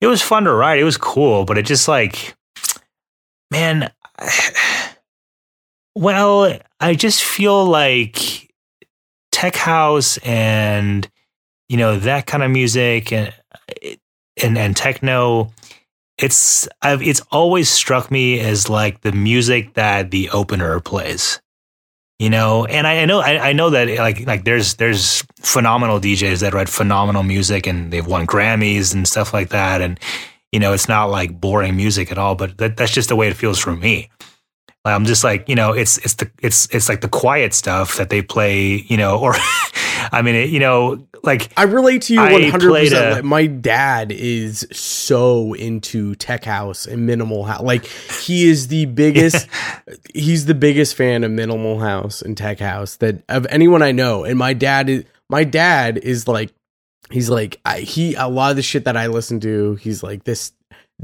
[0.00, 0.80] it was fun to write.
[0.80, 2.34] It was cool, but it just like,
[3.50, 3.92] man,
[5.94, 8.52] well, I just feel like
[9.30, 11.08] tech house and
[11.68, 13.32] you know that kind of music and
[14.42, 15.52] and and techno.
[16.18, 21.41] It's I've it's always struck me as like the music that the opener plays
[22.22, 22.64] you know?
[22.64, 26.54] And I, I know I, I, know that like like there's there's phenomenal DJs that
[26.54, 29.80] write phenomenal music and they've won Grammys and stuff like that.
[29.80, 29.98] And
[30.52, 33.28] you know it's not like boring music at all but that, that's just the way
[33.28, 34.10] it feels for me
[34.84, 38.10] I'm just like you know it's it's the it's it's like the quiet stuff that
[38.10, 39.34] they play you know or
[40.12, 43.20] I mean it, you know like I relate to you 100%.
[43.20, 47.62] A, my dad is so into tech house and minimal house.
[47.62, 49.46] Like he is the biggest
[50.14, 54.24] he's the biggest fan of minimal house and tech house that of anyone I know.
[54.24, 56.52] And my dad is my dad is like
[57.10, 60.24] he's like I, he a lot of the shit that I listen to, he's like
[60.24, 60.52] this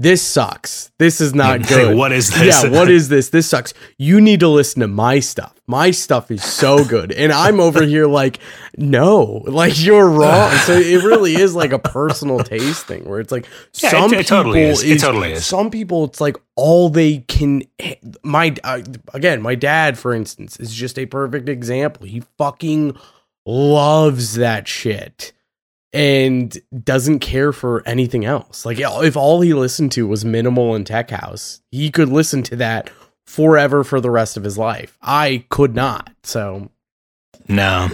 [0.00, 0.92] this sucks.
[0.98, 1.96] This is not good.
[1.96, 2.62] what is this?
[2.62, 3.30] Yeah, what is this?
[3.30, 3.74] This sucks.
[3.98, 5.54] You need to listen to my stuff.
[5.66, 7.10] My stuff is so good.
[7.10, 8.38] And I'm over here like,
[8.76, 10.52] no, like you're wrong.
[10.58, 13.46] So it really is like a personal taste thing where it's like
[13.82, 14.82] Yeah, some it- it totally people is.
[14.84, 15.44] It totally is.
[15.44, 17.64] Some people it's like all they can
[18.22, 18.80] my uh,
[19.12, 22.06] again, my dad for instance is just a perfect example.
[22.06, 22.96] He fucking
[23.44, 25.32] loves that shit
[25.92, 28.66] and doesn't care for anything else.
[28.66, 32.56] Like if all he listened to was minimal and tech house, he could listen to
[32.56, 32.90] that
[33.26, 34.98] forever for the rest of his life.
[35.02, 36.10] I could not.
[36.22, 36.70] So
[37.48, 37.88] No.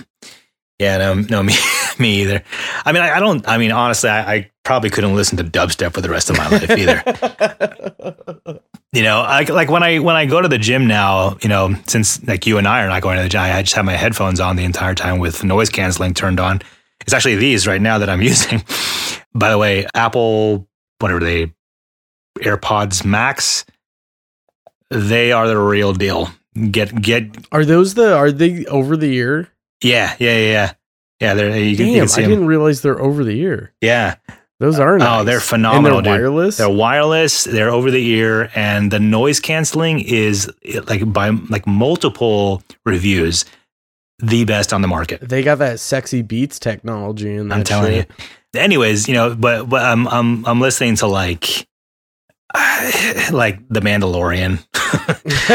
[0.78, 1.54] Yeah, no, no, me,
[1.98, 2.42] me either.
[2.84, 3.46] I mean, I, I don't.
[3.48, 6.48] I mean, honestly, I, I probably couldn't listen to dubstep for the rest of my
[6.48, 8.60] life either.
[8.94, 11.74] You know, I, like when I when I go to the gym now, you know,
[11.88, 13.96] since like you and I are not going to the gym, I just have my
[13.96, 16.62] headphones on the entire time with noise canceling turned on.
[17.04, 18.62] It's actually these right now that I'm using.
[19.34, 21.52] By the way, Apple, whatever they,
[22.38, 23.64] AirPods Max,
[24.90, 26.28] they are the real deal.
[26.70, 29.48] Get get are those the are they over the ear?
[29.82, 30.72] yeah yeah yeah
[31.20, 31.34] yeah.
[31.34, 32.30] They're you can, you Damn, can see I 'em.
[32.30, 33.72] didn't realize they're over the ear.
[33.80, 34.16] Yeah.
[34.60, 35.08] Those are nice.
[35.20, 36.22] Oh, they're and phenomenal, they're dude.
[36.32, 36.56] wireless.
[36.58, 37.42] They're wireless.
[37.42, 40.48] They're over the ear, and the noise canceling is
[40.86, 43.44] like by like multiple reviews,
[44.20, 45.20] the best on the market.
[45.20, 47.58] they got that sexy beats technology in that.
[47.58, 48.10] I'm telling shit.
[48.54, 48.60] you.
[48.60, 51.66] Anyways, you know, but but I'm I'm I'm listening to like
[53.32, 54.64] like The Mandalorian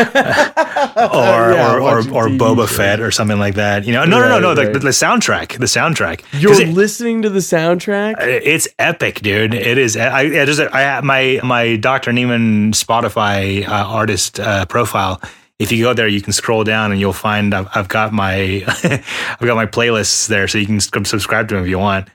[1.13, 2.67] or Yeah, or, or, or Boba.
[2.67, 3.85] Fett or something like that.
[3.85, 4.47] You know, no, no, no, no.
[4.49, 4.81] Right, The, right.
[4.81, 6.23] the, soundtrack, the soundtrack.
[6.39, 8.15] You're it- listening to the soundtrack.
[8.19, 9.53] It's epic, dude.
[9.53, 9.95] It is.
[9.95, 12.11] I, I just I my my Dr.
[12.11, 15.21] Neiman Spotify uh, artist uh, profile.
[15.59, 18.63] If you go there, you can scroll down and you'll find I've, I've got my
[18.83, 22.09] I've got my playlists there, so you can subscribe to them if you want.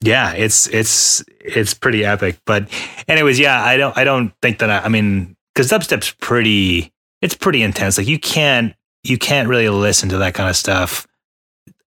[0.00, 2.38] Yeah, it's it's it's pretty epic.
[2.44, 2.68] But
[3.06, 7.36] anyways, yeah, I don't I don't think that I, I mean because dubstep's pretty it's
[7.36, 7.98] pretty intense.
[7.98, 11.06] Like you can't you can't really listen to that kind of stuff.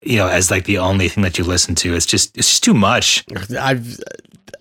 [0.03, 2.63] You know, as like the only thing that you listen to, it's just it's just
[2.63, 3.25] too much.
[3.59, 3.99] I've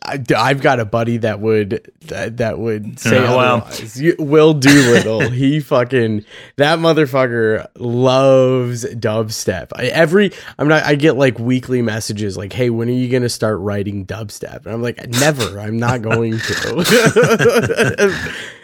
[0.02, 3.68] I, I've got a buddy that would that, that would say Yeah, well.
[3.94, 6.24] You- Will Doolittle, he fucking
[6.56, 9.68] that motherfucker loves dubstep.
[9.74, 10.82] I, every I'm not.
[10.84, 14.74] I get like weekly messages like, "Hey, when are you gonna start writing dubstep?" And
[14.74, 15.58] I'm like, "Never.
[15.60, 18.14] I'm not going to."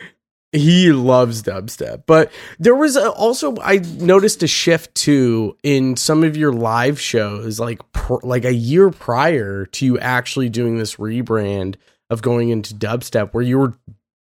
[0.53, 6.25] he loves dubstep but there was a, also i noticed a shift too in some
[6.25, 10.97] of your live shows like pr- like a year prior to you actually doing this
[10.97, 11.77] rebrand
[12.09, 13.75] of going into dubstep where you were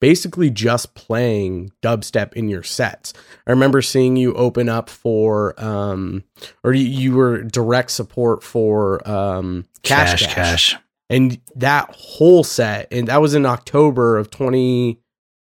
[0.01, 3.13] basically just playing dubstep in your sets
[3.47, 6.21] i remember seeing you open up for um
[6.65, 10.75] or you, you were direct support for um cash cash, cash.
[11.09, 14.29] and that whole set and that was in october of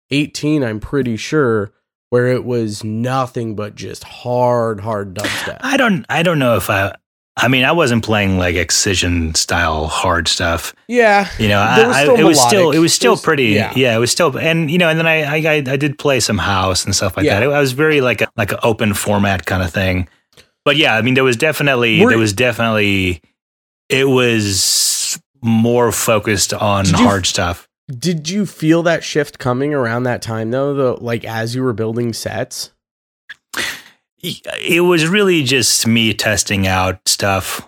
[0.09, 1.71] 2018 i'm pretty sure
[2.09, 6.69] where it was nothing but just hard hard dubstep I don't I don't know if
[6.69, 6.95] I
[7.35, 10.73] I mean I wasn't playing like excision style hard stuff.
[10.87, 13.47] yeah You know, There was I, I, it was still it was still was- pretty
[13.47, 13.73] yeah.
[13.75, 13.95] yeah.
[13.95, 16.37] it was still and you know and then I I, I I did play some
[16.39, 17.39] house and stuff like Yeah.
[17.41, 17.51] that.
[17.51, 20.07] I was very like a like an open format kind of thing.
[20.65, 23.21] But yeah, I mean there was definitely Were- there was definitely
[23.89, 27.66] it was more focused on you- hard stuff.
[27.89, 31.73] Did you feel that shift coming around that time though the like as you were
[31.73, 32.71] building sets?
[34.21, 37.67] It was really just me testing out stuff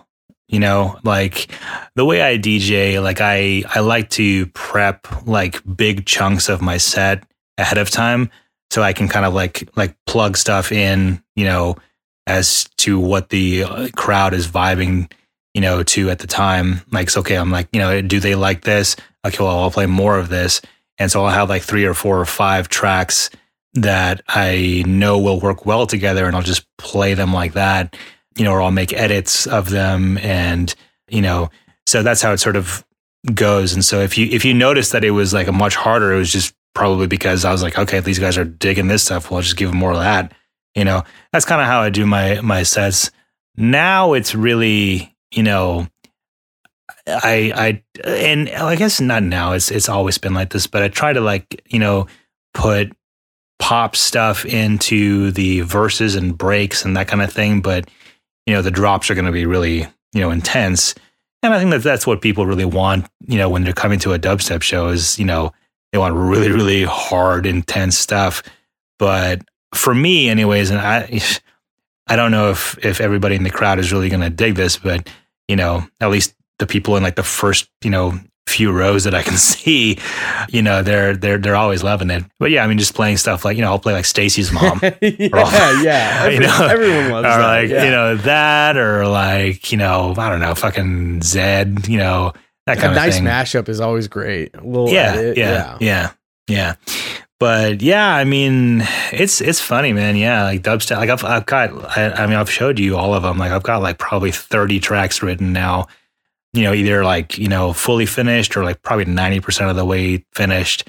[0.50, 0.98] you know?
[1.04, 1.48] Like
[1.94, 6.76] the way i dj like i i like to prep like big chunks of my
[6.76, 7.24] set
[7.58, 8.30] ahead of time
[8.70, 11.76] so i can kind of like like plug stuff in you know
[12.26, 15.10] as to what the uh, crowd is vibing
[15.54, 16.80] you know to at the time.
[16.90, 19.70] Like so okay i'm like you know do they like this okay oh, well i'll
[19.70, 20.60] play more of this
[20.98, 23.30] and so i'll have like three or four or five tracks
[23.74, 27.96] that I know will work well together and I'll just play them like that,
[28.36, 30.74] you know, or I'll make edits of them and,
[31.08, 31.50] you know,
[31.86, 32.84] so that's how it sort of
[33.34, 33.72] goes.
[33.72, 36.18] And so if you if you notice that it was like a much harder, it
[36.18, 39.38] was just probably because I was like, okay, these guys are digging this stuff, well,
[39.38, 40.32] I'll just give them more of that.
[40.74, 41.02] You know,
[41.32, 43.10] that's kind of how I do my my sets.
[43.56, 45.88] Now it's really, you know,
[47.22, 49.52] I I and oh, I guess not now.
[49.52, 52.06] It's it's always been like this, but I try to like, you know,
[52.54, 52.92] put
[53.60, 57.60] pop stuff into the verses and breaks and that kind of thing.
[57.60, 57.88] But,
[58.46, 60.94] you know, the drops are going to be really, you know, intense.
[61.42, 64.12] And I think that that's what people really want, you know, when they're coming to
[64.12, 65.52] a dubstep show is, you know,
[65.92, 68.42] they want really, really hard, intense stuff.
[68.98, 69.42] But
[69.74, 71.20] for me, anyways, and I,
[72.08, 74.76] I don't know if, if everybody in the crowd is really going to dig this,
[74.78, 75.08] but,
[75.46, 78.18] you know, at least the people in like the first, you know,
[78.50, 79.98] few rows that I can see,
[80.48, 82.24] you know, they're they're they're always loving it.
[82.38, 84.80] But yeah, I mean, just playing stuff like you know, I'll play like Stacy's mom.
[84.82, 86.28] yeah, yeah.
[86.28, 87.38] you know, everyone loves or that.
[87.38, 87.84] like yeah.
[87.84, 92.32] you know that, or like you know, I don't know, fucking Zedd, you know,
[92.66, 93.24] that a kind of nice thing.
[93.24, 94.54] mashup is always great.
[94.54, 96.10] A little yeah, edit, yeah, yeah,
[96.48, 96.74] yeah,
[97.38, 98.82] But yeah, I mean,
[99.12, 100.16] it's it's funny, man.
[100.16, 100.96] Yeah, like dubstep.
[100.96, 101.96] Like I've I've got.
[101.96, 103.38] I, I mean, I've showed you all of them.
[103.38, 105.86] Like I've got like probably thirty tracks written now.
[106.52, 109.84] You know, either like you know fully finished or like probably ninety percent of the
[109.84, 110.88] way finished,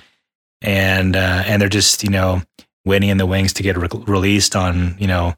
[0.62, 2.42] and uh, and they're just you know
[2.86, 5.36] waiting in the wings to get re- released on you know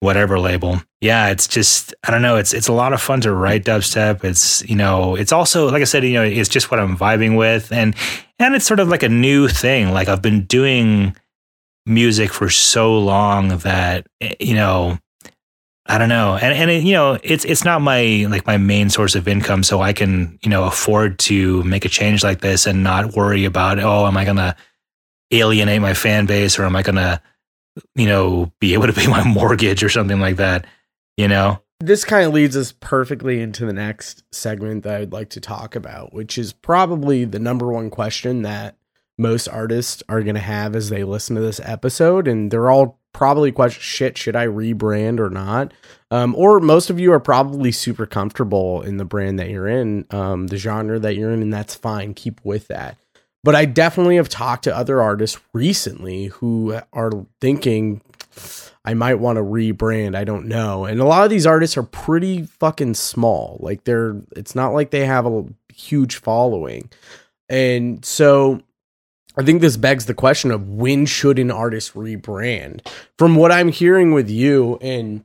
[0.00, 0.80] whatever label.
[1.00, 2.36] Yeah, it's just I don't know.
[2.36, 4.24] It's it's a lot of fun to write dubstep.
[4.24, 7.36] It's you know it's also like I said, you know, it's just what I'm vibing
[7.36, 7.94] with, and
[8.38, 9.92] and it's sort of like a new thing.
[9.92, 11.14] Like I've been doing
[11.86, 14.98] music for so long that eh, you know
[15.88, 18.90] I don't know, and and it, you know it's it's not my like my main
[18.90, 22.66] source of income, so I can you know afford to make a change like this
[22.66, 24.56] and not worry about oh am I gonna
[25.30, 27.22] alienate my fan base or am I gonna
[27.94, 30.66] you know be able to pay my mortgage or something like that,
[31.16, 31.60] you know.
[31.78, 35.76] This kind of leads us perfectly into the next segment that I'd like to talk
[35.76, 38.76] about, which is probably the number one question that
[39.18, 42.28] most artists are going to have as they listen to this episode.
[42.28, 45.72] And they're all probably question shit, should I rebrand or not?
[46.10, 50.04] Um, or most of you are probably super comfortable in the brand that you're in,
[50.10, 52.12] um, the genre that you're in, and that's fine.
[52.12, 52.98] Keep with that.
[53.42, 57.10] But I definitely have talked to other artists recently who are
[57.40, 58.02] thinking,
[58.84, 60.14] I might want to rebrand.
[60.14, 60.84] I don't know.
[60.84, 63.56] And a lot of these artists are pretty fucking small.
[63.60, 66.90] Like they're it's not like they have a huge following.
[67.48, 68.60] And so
[69.36, 72.86] I think this begs the question of when should an artist rebrand?
[73.18, 75.24] From what I'm hearing with you and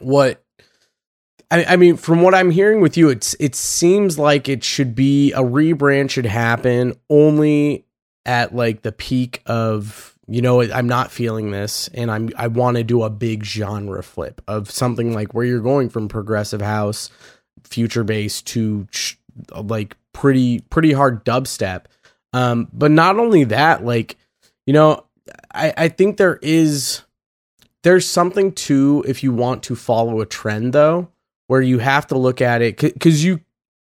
[0.00, 0.44] what
[1.50, 4.94] I, I mean, from what I'm hearing with you, it's it seems like it should
[4.94, 7.86] be a rebrand should happen only
[8.26, 12.76] at like the peak of you know I'm not feeling this and I'm I want
[12.76, 17.10] to do a big genre flip of something like where you're going from progressive house
[17.64, 19.14] future bass to sh-
[19.54, 21.84] like pretty pretty hard dubstep
[22.32, 24.16] um but not only that like
[24.66, 25.04] you know
[25.52, 27.02] I I think there is
[27.82, 31.08] there's something to if you want to follow a trend though
[31.46, 33.40] where you have to look at it cuz you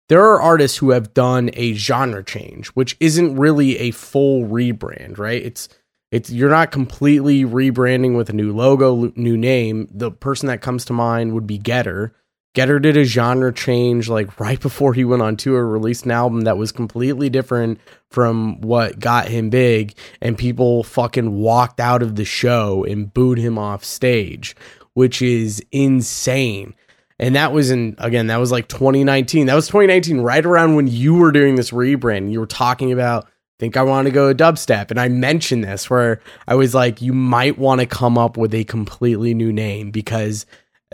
[0.08, 5.18] there are artists who have done a genre change which isn't really a full rebrand
[5.18, 5.42] right?
[5.42, 5.68] It's
[6.12, 9.88] it's you're not completely rebranding with a new logo new name.
[9.90, 12.14] The person that comes to mind would be getter
[12.56, 16.40] getter did a genre change like right before he went on tour released an album
[16.40, 17.78] that was completely different
[18.10, 23.36] from what got him big and people fucking walked out of the show and booed
[23.36, 24.56] him off stage
[24.96, 26.74] which is insane.
[27.18, 30.86] And that was in again that was like 2019 that was 2019 right around when
[30.86, 33.28] you were doing this rebrand you were talking about
[33.58, 34.90] think i want to go a dubstep.
[34.90, 38.54] And i mentioned this where i was like you might want to come up with
[38.54, 40.46] a completely new name because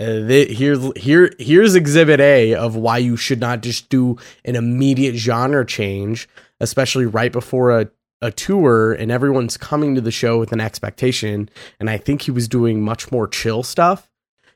[0.03, 5.15] uh, here's here here's exhibit a of why you should not just do an immediate
[5.15, 6.29] genre change
[6.61, 7.89] especially right before a
[8.21, 11.49] a tour and everyone's coming to the show with an expectation
[11.81, 14.09] and i think he was doing much more chill stuff.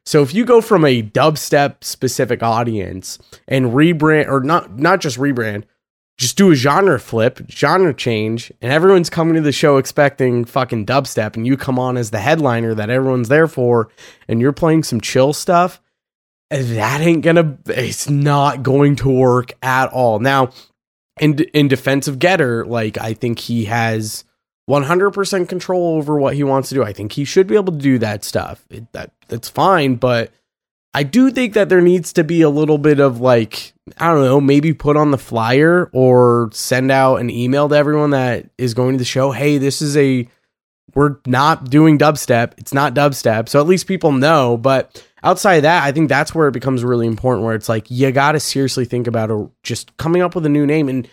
[0.06, 3.18] So if you go from a dubstep specific audience
[3.48, 5.64] and rebrand or not not just rebrand,
[6.18, 10.86] just do a genre flip, genre change, and everyone's coming to the show expecting fucking
[10.86, 13.88] dubstep and you come on as the headliner that everyone's there for
[14.26, 15.80] and you're playing some chill stuff,
[16.50, 20.18] that ain't gonna it's not going to work at all.
[20.18, 20.50] Now,
[21.20, 24.24] in in defense of Getter, like I think he has
[24.70, 26.82] 100% control over what he wants to do.
[26.82, 28.64] I think he should be able to do that stuff.
[28.70, 30.32] It, that that's fine, but
[30.94, 34.24] I do think that there needs to be a little bit of like I don't
[34.24, 38.74] know, maybe put on the flyer or send out an email to everyone that is
[38.74, 40.28] going to the show, "Hey, this is a
[40.94, 42.52] we're not doing dubstep.
[42.58, 46.34] It's not dubstep." So at least people know, but outside of that, I think that's
[46.34, 49.48] where it becomes really important where it's like you got to seriously think about a,
[49.62, 51.08] just coming up with a new name and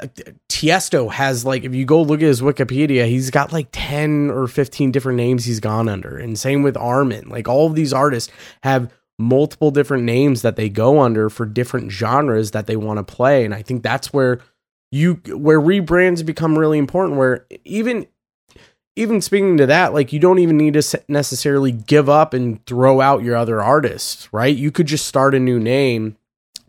[0.00, 0.06] uh,
[0.48, 4.46] Tiesto has like if you go look at his Wikipedia, he's got like 10 or
[4.46, 6.16] 15 different names he's gone under.
[6.16, 7.28] And same with Armin.
[7.28, 8.32] Like all of these artists
[8.62, 13.04] have multiple different names that they go under for different genres that they want to
[13.04, 13.44] play.
[13.44, 14.40] And I think that's where
[14.90, 18.06] you where rebrands become really important where even
[18.96, 23.00] even speaking to that, like you don't even need to necessarily give up and throw
[23.00, 24.54] out your other artists, right?
[24.54, 26.16] You could just start a new name.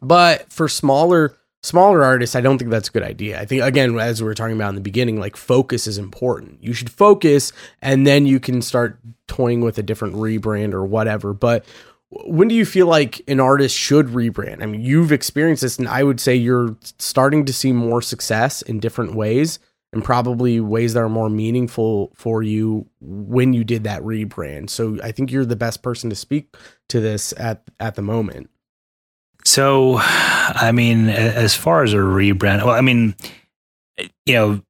[0.02, 3.40] But for smaller smaller artists, I don't think that's a good idea.
[3.40, 6.62] I think again, as we were talking about in the beginning, like focus is important.
[6.62, 11.34] You should focus and then you can start toying with a different rebrand or whatever.
[11.34, 11.66] But
[12.12, 14.62] when do you feel like an artist should rebrand?
[14.62, 18.62] I mean, you've experienced this, and I would say you're starting to see more success
[18.62, 19.60] in different ways
[19.94, 24.70] and probably ways that are more meaningful for you when you did that rebrand.
[24.70, 26.56] So I think you're the best person to speak
[26.90, 28.50] to this at at the moment.
[29.44, 33.16] So, I mean, as far as a rebrand, well, I mean,
[34.26, 34.62] you know,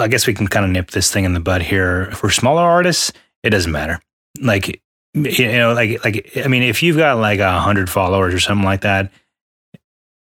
[0.00, 2.10] I guess we can kind of nip this thing in the bud here.
[2.12, 3.12] For smaller artists,
[3.42, 4.00] it doesn't matter.
[4.38, 4.82] Like,
[5.16, 8.64] you know, like, like, I mean, if you've got like a hundred followers or something
[8.64, 9.10] like that,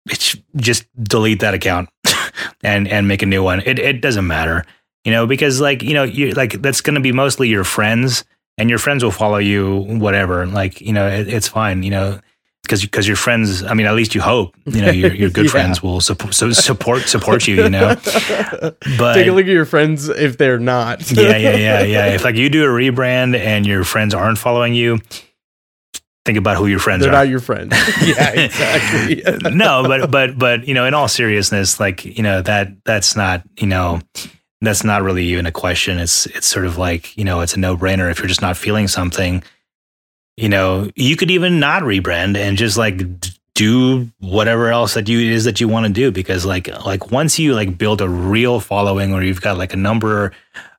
[0.08, 1.88] it's just delete that account
[2.62, 3.60] and, and make a new one.
[3.66, 4.64] It, it doesn't matter,
[5.04, 8.24] you know, because like, you know, you like, that's going to be mostly your friends
[8.56, 10.46] and your friends will follow you, whatever.
[10.46, 12.20] Like, you know, it, it's fine, you know,
[12.62, 15.46] because because your friends i mean at least you hope you know your, your good
[15.46, 15.50] yeah.
[15.50, 17.94] friends will support so support support you you know?
[18.98, 21.10] But take a look at your friends if they're not.
[21.10, 22.06] Yeah yeah yeah yeah.
[22.06, 24.98] If like you do a rebrand and your friends aren't following you
[26.24, 27.24] think about who your friends they're are.
[27.24, 27.72] not your friends.
[28.02, 29.22] Yeah exactly.
[29.54, 33.42] No but but but you know in all seriousness like you know that that's not
[33.58, 34.00] you know
[34.60, 35.98] that's not really even a question.
[35.98, 38.88] It's it's sort of like you know it's a no-brainer if you're just not feeling
[38.88, 39.42] something
[40.38, 43.02] you know, you could even not rebrand and just like
[43.54, 47.40] do whatever else that you is that you want to do because like like once
[47.40, 50.32] you like build a real following or you've got like a number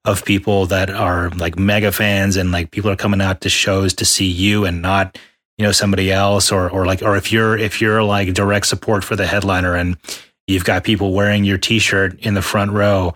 [0.06, 3.94] of people that are like mega fans and like people are coming out to shows
[3.94, 5.18] to see you and not
[5.58, 9.04] you know somebody else or or like or if you're if you're like direct support
[9.04, 9.98] for the headliner and
[10.48, 13.14] you've got people wearing your t-shirt in the front row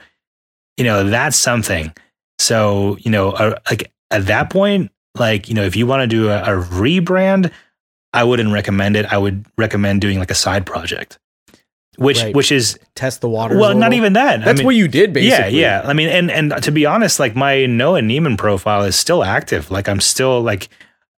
[0.76, 1.94] you know that's something.
[2.38, 6.08] So you know uh, like at that point like you know if you want to
[6.08, 7.52] do a, a rebrand
[8.14, 11.20] i wouldn't recommend it i would recommend doing like a side project
[11.98, 12.36] which right.
[12.36, 13.58] which is test the water.
[13.58, 14.44] Well, not even that.
[14.44, 15.60] That's I mean, what you did, basically.
[15.60, 15.88] Yeah, yeah.
[15.88, 19.70] I mean, and and to be honest, like my Noah Neiman profile is still active.
[19.70, 20.70] Like I'm still like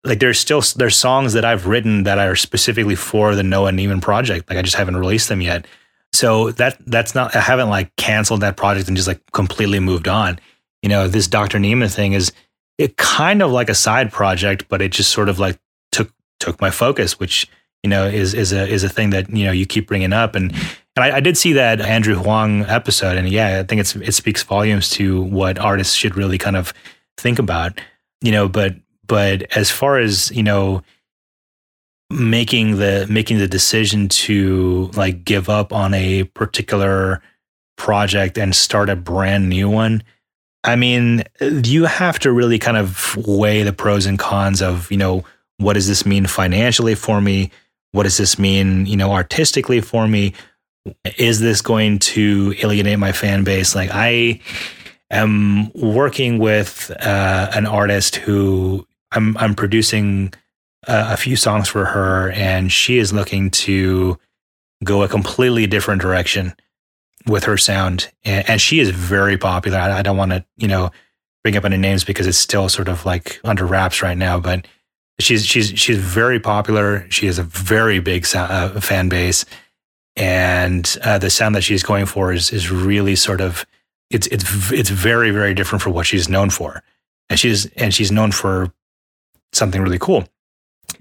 [0.03, 4.01] like there's still there's songs that I've written that are specifically for the Noah Neiman
[4.01, 4.49] project.
[4.49, 5.65] Like I just haven't released them yet.
[6.11, 10.07] So that that's not I haven't like canceled that project and just like completely moved
[10.07, 10.39] on.
[10.81, 11.57] You know, this Dr.
[11.57, 12.33] Neiman thing is
[12.77, 15.59] it kind of like a side project, but it just sort of like
[15.91, 17.47] took took my focus, which
[17.83, 20.35] you know is is a is a thing that you know you keep bringing up
[20.35, 20.53] and.
[20.97, 24.13] And I, I did see that Andrew Huang episode, and yeah, I think it's it
[24.13, 26.73] speaks volumes to what artists should really kind of
[27.17, 27.81] think about,
[28.21, 28.47] you know.
[28.47, 30.83] But but as far as you know,
[32.09, 37.21] making the making the decision to like give up on a particular
[37.77, 40.01] project and start a brand new one
[40.65, 44.97] I mean, you have to really kind of weigh the pros and cons of, you
[44.97, 45.23] know,
[45.57, 47.51] what does this mean financially for me?
[47.91, 50.33] What does this mean, you know, artistically for me?
[51.17, 53.75] Is this going to alienate my fan base?
[53.75, 54.41] Like, I
[55.11, 60.33] am working with uh, an artist who I'm, I'm producing
[60.87, 64.17] a, a few songs for her, and she is looking to
[64.83, 66.55] go a completely different direction
[67.27, 69.77] with her sound, and, and she is very popular.
[69.77, 70.91] I, I don't want to, you know,
[71.43, 74.67] bring up any names because it's still sort of like under wraps right now, but
[75.19, 77.05] she's she's she's very popular.
[77.09, 79.45] She has a very big uh, fan base,
[80.15, 83.65] and uh, the sound that she's going for is is really sort of
[84.09, 86.83] it's it's it's very very different from what she's known for,
[87.29, 88.73] and she's and she's known for
[89.53, 90.27] something really cool.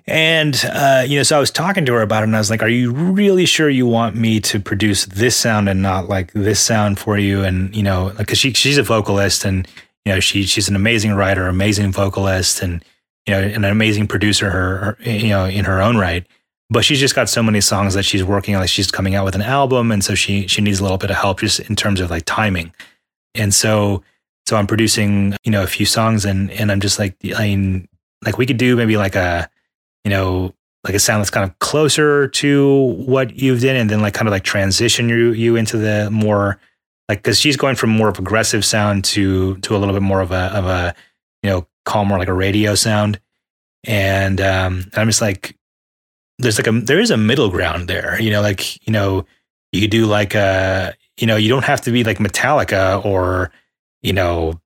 [0.07, 2.51] And, uh, you know, so I was talking to her about it and I was
[2.51, 6.33] like, are you really sure you want me to produce this sound and not like
[6.33, 7.43] this sound for you?
[7.43, 9.67] And, you know, because she, she's a vocalist and,
[10.05, 12.85] you know, she, she's an amazing writer, amazing vocalist and,
[13.27, 16.27] you know, an amazing producer, her, her, you know, in her own right.
[16.69, 18.61] But she's just got so many songs that she's working on.
[18.61, 19.91] Like she's coming out with an album.
[19.91, 22.25] And so she, she needs a little bit of help just in terms of like
[22.27, 22.75] timing.
[23.35, 24.03] And so,
[24.45, 27.89] so I'm producing, you know, a few songs and, and I'm just like, I mean,
[28.23, 29.49] like we could do maybe like a,
[30.05, 34.03] you know, like a sound that's kind of closer to what you've done and then
[34.03, 36.61] like kind of like transition you you into the more
[37.09, 40.21] like because she's going from more of aggressive sound to to a little bit more
[40.21, 40.95] of a of a
[41.43, 43.19] you know calmer like a radio sound.
[43.87, 45.59] And um i'm just like
[46.39, 49.27] there's like a there is a middle ground there you know like you know
[49.73, 53.51] you do like a you know you don't have to be like metallica or
[54.01, 54.59] you know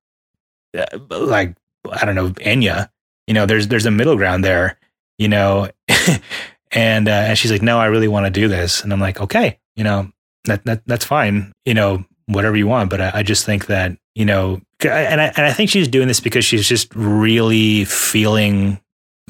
[0.77, 1.57] uh, like
[1.91, 2.91] i don't know enya.
[3.27, 4.78] You know there's there's a middle ground there
[5.19, 5.69] you know,
[6.73, 9.21] and uh, and she's like, no, I really want to do this, and I'm like,
[9.21, 10.11] okay, you know,
[10.45, 13.97] that that that's fine, you know, whatever you want, but I, I just think that
[14.15, 18.81] you know, and I and I think she's doing this because she's just really feeling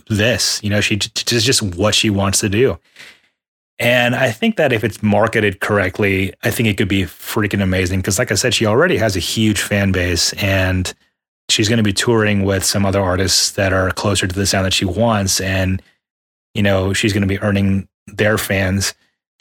[0.08, 2.78] this, you know, she just just what she wants to do.
[3.78, 8.00] And I think that if it's marketed correctly, I think it could be freaking amazing.
[8.00, 10.92] Because, like I said, she already has a huge fan base, and
[11.48, 14.66] she's going to be touring with some other artists that are closer to the sound
[14.66, 15.40] that she wants.
[15.40, 15.82] And
[16.54, 18.94] you know, she's going to be earning their fans.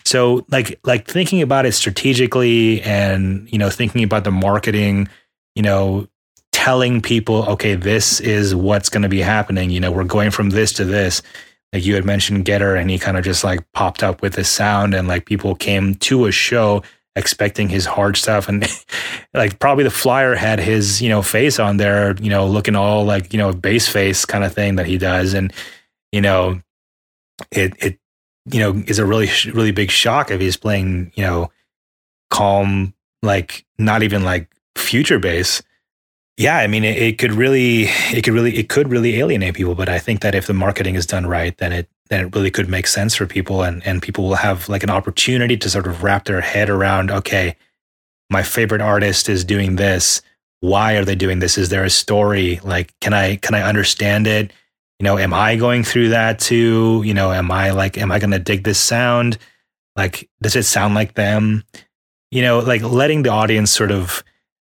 [0.05, 5.10] So like like thinking about it strategically and you know thinking about the marketing,
[5.55, 6.08] you know,
[6.51, 9.70] telling people, okay, this is what's going to be happening.
[9.70, 11.22] You know, we're going from this to this.
[11.74, 14.49] Like you had mentioned Getter, and he kind of just like popped up with this
[14.49, 16.84] sound, and like people came to a show
[17.18, 18.47] expecting his hard stuff.
[18.47, 18.65] And
[19.34, 23.03] like probably the flyer had his you know face on there you know looking all
[23.03, 25.34] like you know bass face kind of thing that he does.
[25.34, 25.51] And
[26.11, 26.61] you know
[27.51, 27.99] it it
[28.51, 31.51] you know is a really really big shock if he's playing you know
[32.30, 35.61] calm like not even like future bass
[36.38, 39.76] yeah i mean it, it could really it could really it could really alienate people.
[39.76, 42.51] But i think that if the marketing is done right then it then it really
[42.51, 45.88] could make sense for people and and people will have like an opportunity to sort
[45.88, 47.55] of wrap their head around okay
[48.30, 50.22] my favorite artist is doing this.
[50.60, 51.58] Why are they doing this?
[51.58, 52.60] Is there a story?
[52.64, 54.51] Like can i can i understand it?
[54.99, 57.03] You know am i going through that too?
[57.05, 59.38] You know am i like am i going to dig this sound?
[59.95, 61.64] Like does it sound like them?
[62.32, 64.24] You know like letting the audience sort of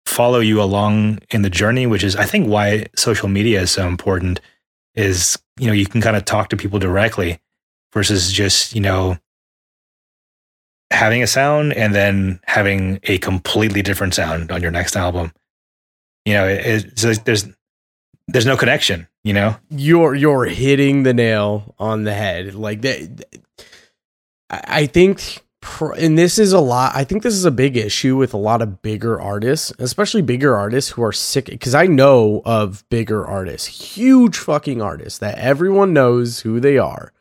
[0.06, 3.86] follow you along in the journey which is i think why social media is so
[3.86, 4.40] important
[4.98, 7.40] is you know you can kind of talk to people directly
[7.94, 9.18] versus just you know
[10.92, 15.32] having a sound and then having a completely different sound on your next album.
[16.26, 17.48] You know it, it's, there's
[18.28, 19.58] there's no connection you know?
[19.70, 22.56] You're you're hitting the nail on the head.
[22.56, 23.26] Like that
[24.50, 25.44] i think
[25.98, 28.62] and this is a lot i think this is a big issue with a lot
[28.62, 33.96] of bigger artists especially bigger artists who are sick because i know of bigger artists
[33.96, 37.12] huge fucking artists that everyone knows who they are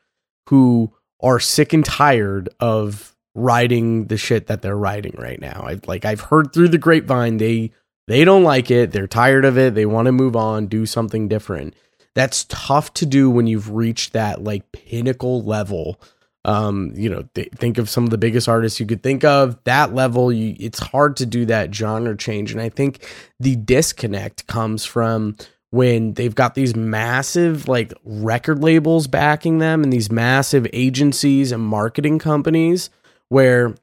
[0.49, 5.64] who are sick and tired of writing the shit that they're writing right now.
[5.66, 7.70] I, like i've heard through the grapevine they
[8.07, 11.28] they don't like it they're tired of it they want to move on do something
[11.28, 11.74] different.
[12.14, 16.01] That's tough to do when you've reached that like pinnacle level
[16.47, 19.62] um, you know, th- think of some of the biggest artists you could think of.
[19.64, 23.05] That level, you, it's hard to do that genre change, and I think
[23.40, 25.36] the disconnect comes from
[25.70, 31.62] when they've got these massive like record labels backing them and these massive agencies and
[31.62, 32.88] marketing companies
[33.28, 33.74] where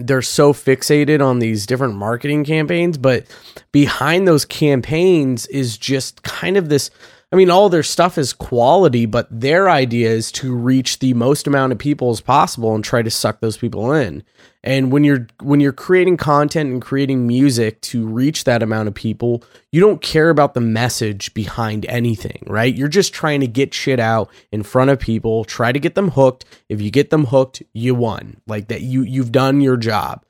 [0.00, 3.24] they're so fixated on these different marketing campaigns but
[3.70, 6.90] behind those campaigns is just kind of this
[7.32, 11.46] I mean, all their stuff is quality, but their idea is to reach the most
[11.46, 14.22] amount of people as possible and try to suck those people in.
[14.62, 18.94] And when you're when you're creating content and creating music to reach that amount of
[18.94, 22.76] people, you don't care about the message behind anything, right?
[22.76, 26.10] You're just trying to get shit out in front of people, try to get them
[26.10, 26.44] hooked.
[26.68, 28.42] If you get them hooked, you won.
[28.46, 30.22] Like that you you've done your job.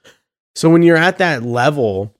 [0.54, 2.14] So when you're at that level,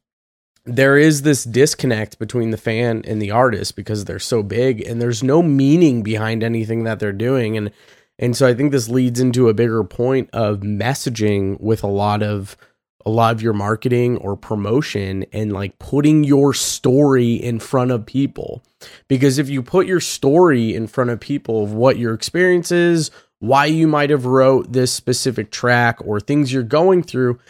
[0.65, 5.03] there is this disconnect between the fan and the artist because they're so big and
[5.03, 7.71] there's no meaning behind anything that they're doing and
[8.19, 12.23] and so I think this leads into a bigger point of messaging with a lot
[12.23, 12.57] of
[13.05, 18.07] a lot of your marketing or promotion and like putting your story in front of
[18.07, 18.63] people.
[19.09, 23.11] Because if you put your story in front of people of what your experience is,
[23.41, 27.41] why you might have wrote this specific track or things you're going through,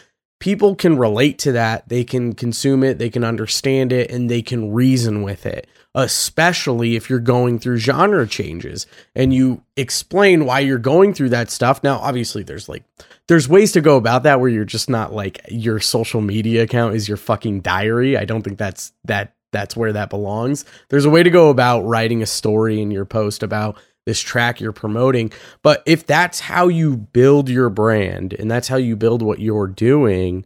[0.43, 1.87] people can relate to that.
[1.87, 6.97] They can consume it, they can understand it, and they can reason with it, especially
[6.97, 8.85] if you're going through genre changes
[9.15, 11.81] and you explain why you're going through that stuff.
[11.81, 12.83] Now, obviously, there's like,
[13.29, 16.95] there's ways to go about that where you're just not like your social media account
[16.95, 18.17] is your fucking diary.
[18.17, 20.65] I don't think that's that that's where that belongs.
[20.89, 24.59] There's a way to go about writing a story in your post about this track
[24.59, 25.31] you're promoting.
[25.61, 29.67] But if that's how you build your brand and that's how you build what you're
[29.67, 30.45] doing,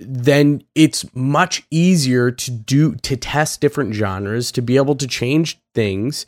[0.00, 5.60] then it's much easier to do to test different genres, to be able to change
[5.74, 6.26] things.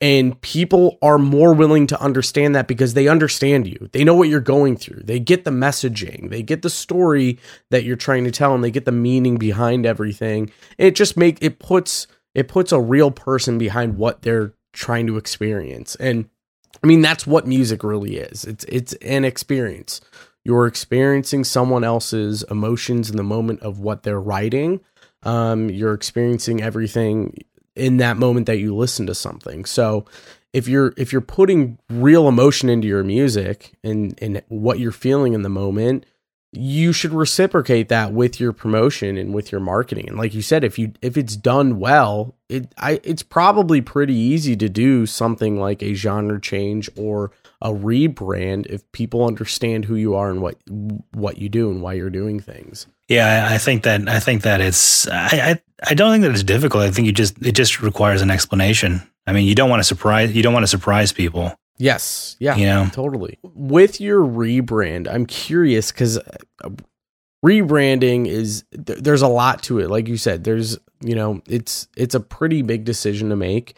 [0.00, 3.88] And people are more willing to understand that because they understand you.
[3.92, 5.02] They know what you're going through.
[5.04, 6.28] They get the messaging.
[6.28, 7.38] They get the story
[7.70, 10.50] that you're trying to tell and they get the meaning behind everything.
[10.76, 15.16] It just make it puts it puts a real person behind what they're trying to
[15.16, 15.94] experience.
[15.96, 16.28] And
[16.82, 18.44] I mean that's what music really is.
[18.44, 20.00] It's it's an experience.
[20.44, 24.80] You're experiencing someone else's emotions in the moment of what they're writing.
[25.22, 27.36] Um, you're experiencing everything
[27.76, 29.64] in that moment that you listen to something.
[29.64, 30.04] So
[30.52, 35.32] if you're if you're putting real emotion into your music and and what you're feeling
[35.32, 36.04] in the moment,
[36.52, 40.06] you should reciprocate that with your promotion and with your marketing.
[40.08, 44.14] And like you said, if you if it's done well, it I it's probably pretty
[44.14, 47.30] easy to do something like a genre change or
[47.62, 50.56] a rebrand if people understand who you are and what
[51.12, 52.86] what you do and why you're doing things.
[53.08, 56.42] Yeah, I think that I think that it's I, I I don't think that it's
[56.42, 56.82] difficult.
[56.82, 59.00] I think you just it just requires an explanation.
[59.26, 61.54] I mean, you don't want to surprise you don't want to surprise people.
[61.82, 62.36] Yes.
[62.38, 62.56] Yeah.
[62.56, 62.88] You know?
[62.92, 63.40] totally.
[63.42, 66.70] With your rebrand, I'm curious because uh,
[67.44, 69.90] rebranding is th- there's a lot to it.
[69.90, 73.74] Like you said, there's you know it's it's a pretty big decision to make,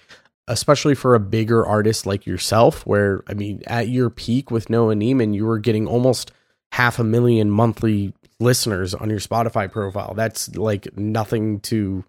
[0.48, 2.86] especially for a bigger artist like yourself.
[2.86, 6.30] Where I mean, at your peak with Noah Neiman, you were getting almost
[6.72, 10.12] half a million monthly listeners on your Spotify profile.
[10.12, 12.04] That's like nothing to,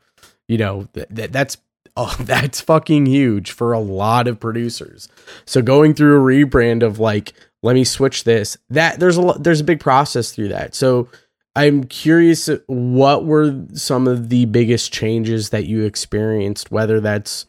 [0.50, 1.56] you know, th- th- that's
[1.98, 5.08] oh, that's fucking huge for a lot of producers.
[5.46, 7.34] So going through a rebrand of like,
[7.64, 8.58] let me switch this.
[8.70, 10.76] That there's a there's a big process through that.
[10.76, 11.10] So
[11.56, 16.70] I'm curious, what were some of the biggest changes that you experienced?
[16.70, 17.46] Whether that's,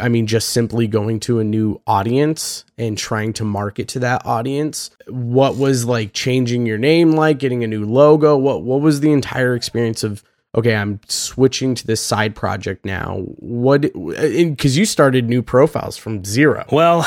[0.00, 4.24] I mean, just simply going to a new audience and trying to market to that
[4.24, 4.90] audience.
[5.08, 8.36] What was like changing your name, like getting a new logo?
[8.36, 10.24] What what was the entire experience of?
[10.54, 13.18] Okay, I'm switching to this side project now.
[13.38, 13.82] What?
[13.82, 16.64] Because you started new profiles from zero.
[16.70, 17.06] Well,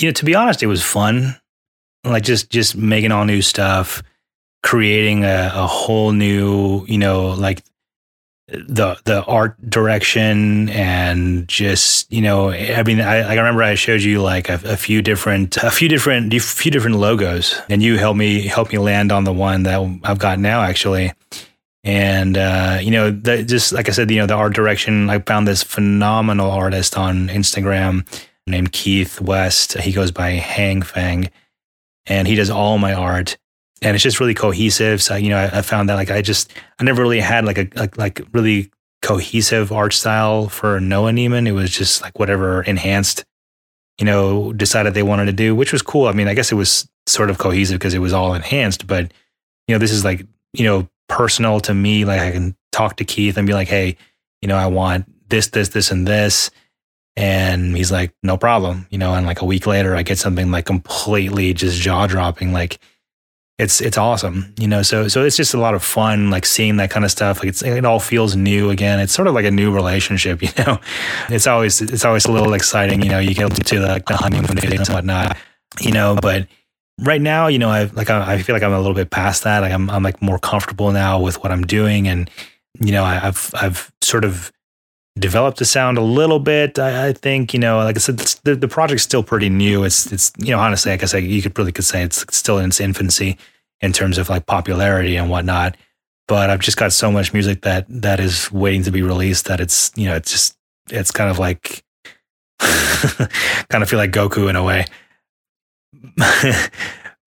[0.00, 1.36] you know, to be honest, it was fun.
[2.04, 4.02] Like just just making all new stuff
[4.62, 7.62] creating a, a whole new, you know, like
[8.48, 14.00] the the art direction and just you know i mean i, I remember i showed
[14.00, 17.98] you like a, a, few different a few different a few different logos and you
[17.98, 21.12] helped me help me land on the one that i've got now actually
[21.88, 25.18] and uh, you know the, just like i said you know the art direction i
[25.18, 28.06] found this phenomenal artist on instagram
[28.46, 31.30] named keith west he goes by hang fang
[32.06, 33.36] and he does all my art
[33.82, 35.02] and it's just really cohesive.
[35.02, 37.58] So you know, I, I, found that like I just I never really had like
[37.58, 38.70] a like, like really
[39.02, 41.46] cohesive art style for Noah Neiman.
[41.46, 43.24] It was just like whatever enhanced,
[43.98, 46.06] you know, decided they wanted to do, which was cool.
[46.06, 49.12] I mean, I guess it was sort of cohesive because it was all enhanced, but
[49.66, 52.04] you know, this is like you know personal to me.
[52.04, 53.96] Like I can talk to Keith and be like, hey,
[54.40, 56.50] you know, I want this, this, this, and this.
[57.16, 59.14] And he's like, no problem, you know.
[59.14, 62.78] And like a week later, I get something like completely just jaw dropping, like
[63.58, 64.82] it's it's awesome, you know.
[64.82, 67.40] So so it's just a lot of fun, like seeing that kind of stuff.
[67.40, 69.00] Like it's it all feels new again.
[69.00, 70.78] It's sort of like a new relationship, you know.
[71.28, 73.18] It's always it's always a little exciting, you know.
[73.18, 75.36] You get to like the honeymoon phase and whatnot,
[75.80, 76.16] you know.
[76.22, 76.46] But
[76.98, 79.44] right now, you know, I like I, I feel like I'm a little bit past
[79.44, 79.60] that.
[79.60, 82.30] Like I'm I'm like more comfortable now with what I'm doing, and
[82.80, 84.52] you know, I, I've I've sort of
[85.18, 86.78] developed the sound a little bit.
[86.78, 89.84] I, I, think you know, like I said, the, the project's still pretty new.
[89.84, 92.58] It's it's you know, honestly, I guess I, you could really could say it's still
[92.58, 93.38] in its infancy
[93.80, 95.76] in terms of like popularity and whatnot.
[96.26, 99.60] But I've just got so much music that that is waiting to be released that
[99.60, 100.56] it's you know it's just
[100.90, 101.82] it's kind of like
[102.58, 104.86] kind of feel like Goku in a way.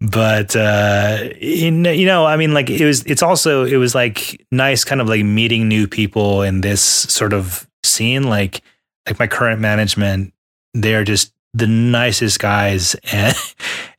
[0.01, 4.45] but uh in, you know i mean like it was it's also it was like
[4.51, 8.23] nice kind of like meeting new people in this sort of scene.
[8.23, 8.61] Like
[9.07, 10.33] like my current management
[10.73, 12.95] they're just the nicest guys.
[13.11, 13.35] And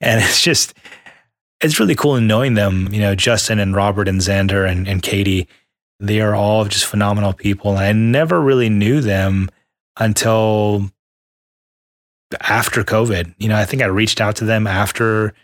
[0.00, 0.74] and it's just
[1.60, 5.02] it's really cool in knowing them you know justin and robert and xander and, and
[5.02, 5.48] katie.
[6.00, 7.72] They are all just phenomenal people.
[7.72, 9.50] And i never really knew them
[9.98, 10.90] until
[12.40, 15.34] after covid you know i think i reached out to them after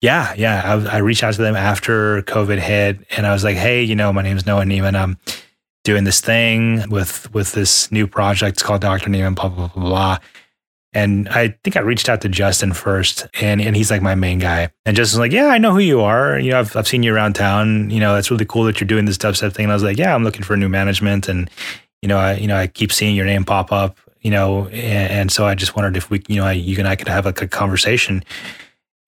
[0.00, 3.56] yeah yeah I, I reached out to them after covid hit and i was like
[3.56, 5.18] hey you know my name is noah neiman i'm
[5.88, 8.56] doing this thing with with this new project.
[8.56, 9.08] It's called Dr.
[9.08, 10.18] Neiman, blah, blah, blah, blah.
[10.92, 14.38] And I think I reached out to Justin first, and, and he's like my main
[14.38, 14.70] guy.
[14.84, 16.38] And Justin's like, Yeah, I know who you are.
[16.38, 17.88] You know, I've, I've seen you around town.
[17.88, 19.64] You know, it's really cool that you're doing this dubstep thing.
[19.64, 21.26] And I was like, Yeah, I'm looking for new management.
[21.26, 21.50] And,
[22.02, 25.12] you know, I, you know, I keep seeing your name pop up, you know, and,
[25.12, 27.24] and so I just wondered if we, you know, I, you and I could have
[27.24, 28.24] like a conversation.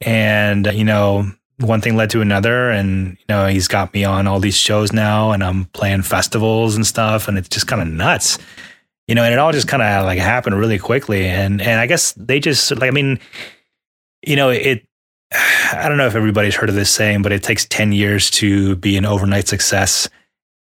[0.00, 1.30] And, you know,
[1.60, 4.92] one thing led to another and you know he's got me on all these shows
[4.92, 8.38] now and i'm playing festivals and stuff and it's just kind of nuts
[9.06, 11.86] you know and it all just kind of like happened really quickly and and i
[11.86, 13.18] guess they just like i mean
[14.26, 14.86] you know it
[15.72, 18.76] i don't know if everybody's heard of this saying but it takes 10 years to
[18.76, 20.08] be an overnight success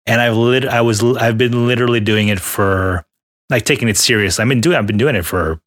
[0.06, 3.04] and i've lit i was i've been literally doing it for
[3.50, 4.42] like taking it seriously.
[4.42, 5.60] i've been doing i've been doing it for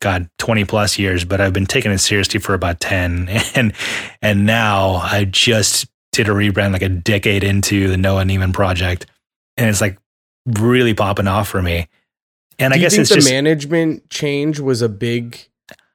[0.00, 3.28] God, 20 plus years, but I've been taking it seriously for about 10.
[3.54, 3.72] And
[4.22, 9.06] and now I just did a rebrand like a decade into the Noah Neiman project.
[9.56, 9.98] And it's like
[10.46, 11.88] really popping off for me.
[12.58, 15.38] And Do I guess it's the just, management change was a big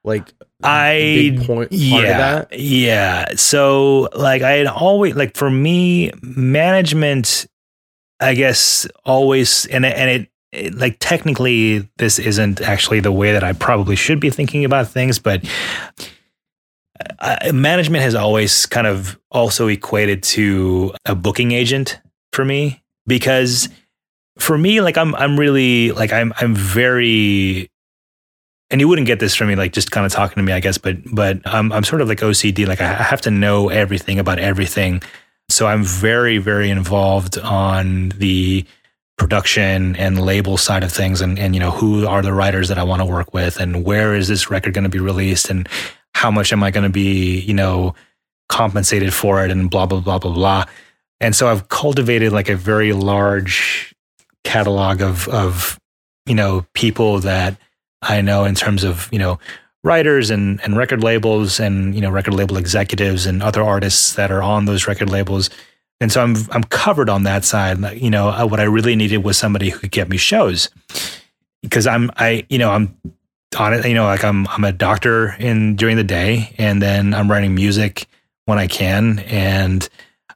[0.02, 3.36] like I big point yeah, Yeah.
[3.36, 7.46] So like I had always like for me, management
[8.20, 10.28] I guess always and and it
[10.72, 15.18] like technically this isn't actually the way that I probably should be thinking about things,
[15.18, 15.44] but
[17.18, 22.00] uh, management has always kind of also equated to a booking agent
[22.32, 23.68] for me because
[24.38, 27.70] for me like I'm I'm really like I'm I'm very
[28.70, 30.58] and you wouldn't get this from me, like just kind of talking to me, I
[30.58, 32.66] guess, but, but I'm, I'm sort of like OCD.
[32.66, 35.02] Like I have to know everything about everything.
[35.48, 38.64] So I'm very, very involved on the
[39.16, 42.78] production and label side of things and, and you know who are the writers that
[42.78, 45.68] I want to work with and where is this record going to be released and
[46.14, 47.94] how much am I going to be you know
[48.48, 50.64] compensated for it and blah blah blah blah blah.
[51.20, 53.94] And so I've cultivated like a very large
[54.42, 55.78] catalog of of
[56.26, 57.56] you know people that
[58.02, 59.38] I know in terms of you know
[59.82, 64.30] writers and and record labels and you know record label executives and other artists that
[64.30, 65.50] are on those record labels
[66.00, 67.78] and so I'm I'm covered on that side.
[68.00, 70.68] You know, what I really needed was somebody who could get me shows
[71.62, 72.96] because I'm I you know I'm
[73.58, 73.86] on it.
[73.86, 77.54] You know, like I'm I'm a doctor in during the day, and then I'm writing
[77.54, 78.06] music
[78.46, 79.88] when I can, and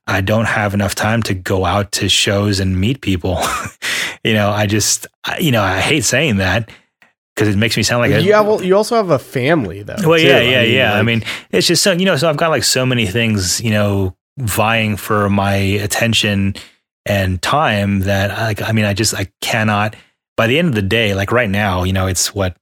[0.07, 3.39] I don't have enough time to go out to shows and meet people.
[4.25, 5.07] you know, I just
[5.41, 6.71] you know I hate saying that
[7.35, 8.65] because it makes me sound like you a, have.
[8.65, 9.97] You also have a family, though.
[10.05, 10.25] Well, too.
[10.25, 10.91] yeah, yeah, I mean, yeah.
[10.91, 12.17] Like, I mean, it's just so you know.
[12.17, 16.55] So I've got like so many things, you know, vying for my attention
[17.05, 19.97] and time that like I mean I just I cannot
[20.37, 22.57] by the end of the day like right now you know it's what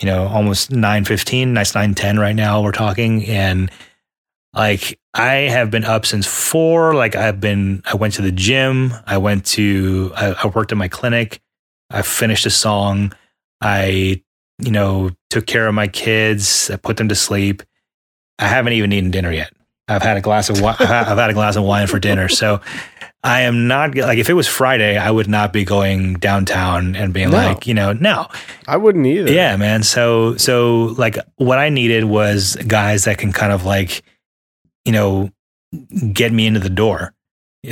[0.00, 3.26] you know almost 9:15 nice 9:10 right now we're talking.
[3.26, 3.70] And
[4.54, 8.94] like I have been up since 4 like I've been I went to the gym
[9.06, 11.40] I went to I, I worked at my clinic
[11.90, 13.12] I finished a song
[13.60, 14.22] I
[14.58, 17.62] you know took care of my kids I put them to sleep.
[18.38, 19.52] I haven't even eaten dinner yet
[19.88, 20.76] I've had a glass of wine.
[20.78, 22.28] I've had a glass of wine for dinner.
[22.28, 22.60] So
[23.24, 27.12] I am not like if it was Friday, I would not be going downtown and
[27.12, 27.36] being no.
[27.36, 28.28] like, you know, no.
[28.66, 29.32] I wouldn't either.
[29.32, 29.82] Yeah, man.
[29.82, 34.02] So so like what I needed was guys that can kind of like,
[34.84, 35.30] you know,
[36.12, 37.14] get me into the door,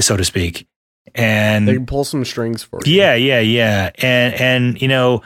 [0.01, 0.67] so to speak.
[1.15, 2.95] And they can pull some strings for you.
[2.95, 3.91] Yeah, yeah, yeah.
[3.99, 5.23] And and you know,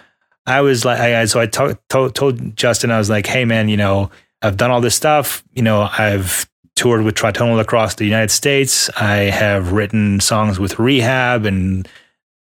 [0.47, 3.69] I was like, I, so I to, to, told Justin, I was like, hey man,
[3.69, 4.11] you know,
[4.43, 5.43] I've done all this stuff.
[5.53, 6.50] You know, I've
[6.81, 8.89] toured with Tritonal across the United States.
[8.97, 11.87] I have written songs with R3HAB and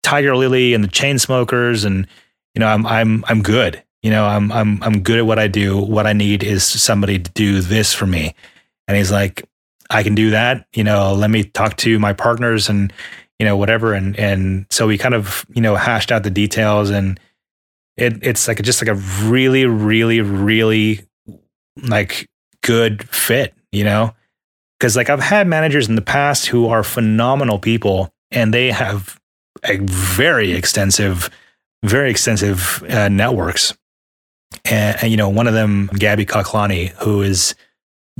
[0.04, 2.08] Tigerlily and the Chainsmokers, and
[2.56, 3.84] you know, I'm I'm I'm good.
[4.02, 5.78] You know, I'm I'm I'm good at what I do.
[5.78, 8.34] What I need is somebody to do this for me.
[8.88, 9.48] And he's like,
[9.92, 10.66] I can do that.
[10.74, 12.92] You know, let me talk to my partners and
[13.38, 13.94] you know whatever.
[13.94, 17.20] And and so we kind of you know hashed out the details, and
[17.98, 21.02] it it's like just like a really really really
[21.84, 22.28] like
[22.64, 23.54] good fit.
[23.72, 24.16] You know,
[24.84, 29.18] because like I've had managers in the past who are phenomenal people and they have
[29.64, 31.30] a very extensive,
[31.86, 33.78] very extensive uh, networks.
[34.66, 37.56] And, and, you know, one of them, Gabby Kaklani, who is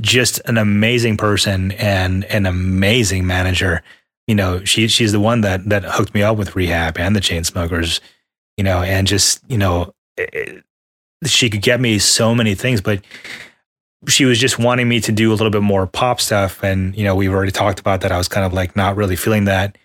[0.00, 3.82] just an amazing person and an amazing manager.
[4.26, 7.20] You know, she she's the one that that hooked me up with R3HAB and the
[7.20, 8.00] Chainsmokers.
[8.56, 10.64] You know, and just you know, it,
[11.26, 13.04] she could get me so many things, but
[14.08, 16.62] she was just wanting me to do a little bit more pop stuff.
[16.62, 18.12] And, you know, we've already talked about that.
[18.12, 19.76] I was kind of like not really feeling that.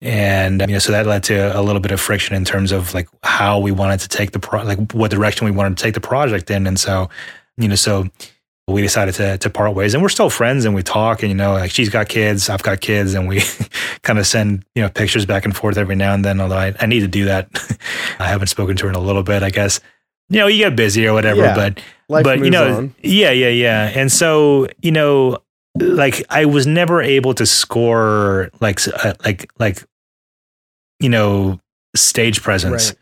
[0.00, 2.92] And, you know, so that led to a little bit of friction in terms of
[2.92, 5.94] like how we wanted to take the, pro- like what direction we wanted to take
[5.94, 6.66] the project in.
[6.66, 7.08] And so,
[7.56, 8.08] you know, so
[8.68, 11.36] we decided to, to part ways and we're still friends and we talk and, you
[11.36, 13.42] know, like she's got kids, I've got kids and we
[14.02, 16.40] kind of send, you know, pictures back and forth every now and then.
[16.40, 17.48] Although I, I need to do that.
[18.18, 19.80] I haven't spoken to her in a little bit, I guess
[20.28, 21.54] you know, you get busy or whatever, yeah.
[21.54, 22.94] but Life but you know, on.
[23.02, 23.92] yeah, yeah, yeah.
[23.94, 25.38] And so, you know,
[25.78, 29.84] like I was never able to score like uh, like like
[31.00, 31.60] you know,
[31.96, 32.90] stage presence.
[32.90, 32.98] Right.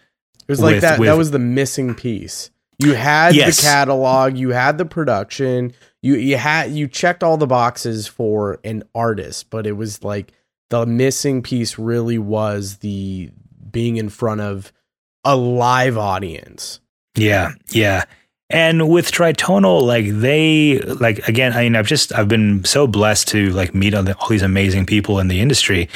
[0.48, 2.50] It was like with, that with, that was the missing piece.
[2.78, 3.56] You had yes.
[3.56, 8.60] the catalog, you had the production, you you had you checked all the boxes for
[8.62, 10.32] an artist, but it was like
[10.70, 13.30] the missing piece really was the
[13.70, 14.72] being in front of
[15.24, 16.80] a live audience
[17.14, 18.04] yeah, yeah.
[18.50, 23.28] And with Tritonal, like they, like again, I mean, I've just, I've been so blessed
[23.28, 25.88] to like meet all, the, all these amazing people in the industry.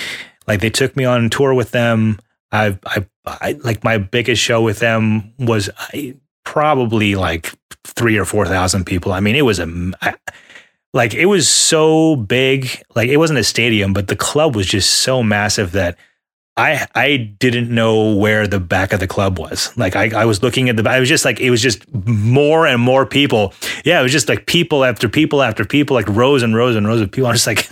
[0.46, 2.18] Like they took me on tour with them.
[2.52, 7.52] I've, I, I like my biggest show with them was I, probably like
[7.84, 9.12] three or four thousand people.
[9.12, 9.92] I mean, it was a,
[10.94, 12.82] like it was so big.
[12.94, 15.98] Like it wasn't a stadium, but the club was just so massive that
[16.56, 19.76] I I didn't know where the back of the club was.
[19.76, 22.66] Like I, I was looking at the I was just like it was just more
[22.66, 23.52] and more people.
[23.84, 26.88] Yeah, it was just like people after people after people, like rows and rows and
[26.88, 27.26] rows of people.
[27.28, 27.68] I'm just like,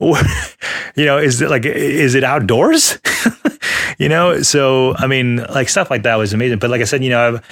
[0.96, 2.98] you know, is it like is it outdoors?
[3.98, 6.58] you know, so I mean, like stuff like that was amazing.
[6.58, 7.44] But like I said, you know, I've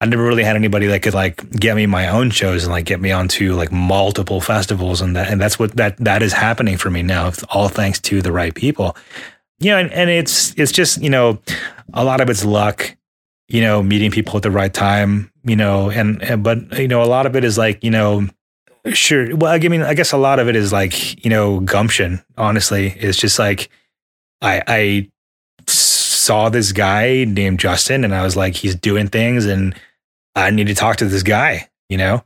[0.00, 2.84] I never really had anybody that could like get me my own shows and like
[2.84, 6.76] get me onto like multiple festivals and that and that's what that that is happening
[6.76, 8.96] for me now, all thanks to the right people
[9.60, 11.38] you know, and, and it's it's just you know
[11.92, 12.96] a lot of it's luck.
[13.48, 15.32] You know, meeting people at the right time.
[15.44, 18.26] you know, and, and but you know, a lot of it is like you know,
[18.92, 19.34] sure.
[19.36, 22.22] Well, I mean, I guess a lot of it is like you know, gumption.
[22.36, 23.68] Honestly, it's just like
[24.40, 25.10] I I
[25.66, 29.74] saw this guy named Justin, and I was like, he's doing things, and
[30.36, 31.68] I need to talk to this guy.
[31.88, 32.24] You know,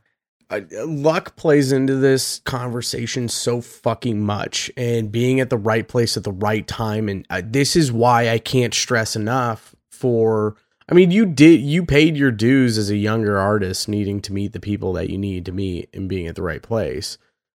[0.85, 6.23] luck plays into this conversation so fucking much and being at the right place at
[6.23, 10.55] the right time and uh, this is why I can't stress enough for
[10.87, 14.53] I mean you did you paid your dues as a younger artist needing to meet
[14.53, 17.17] the people that you need to meet and being at the right place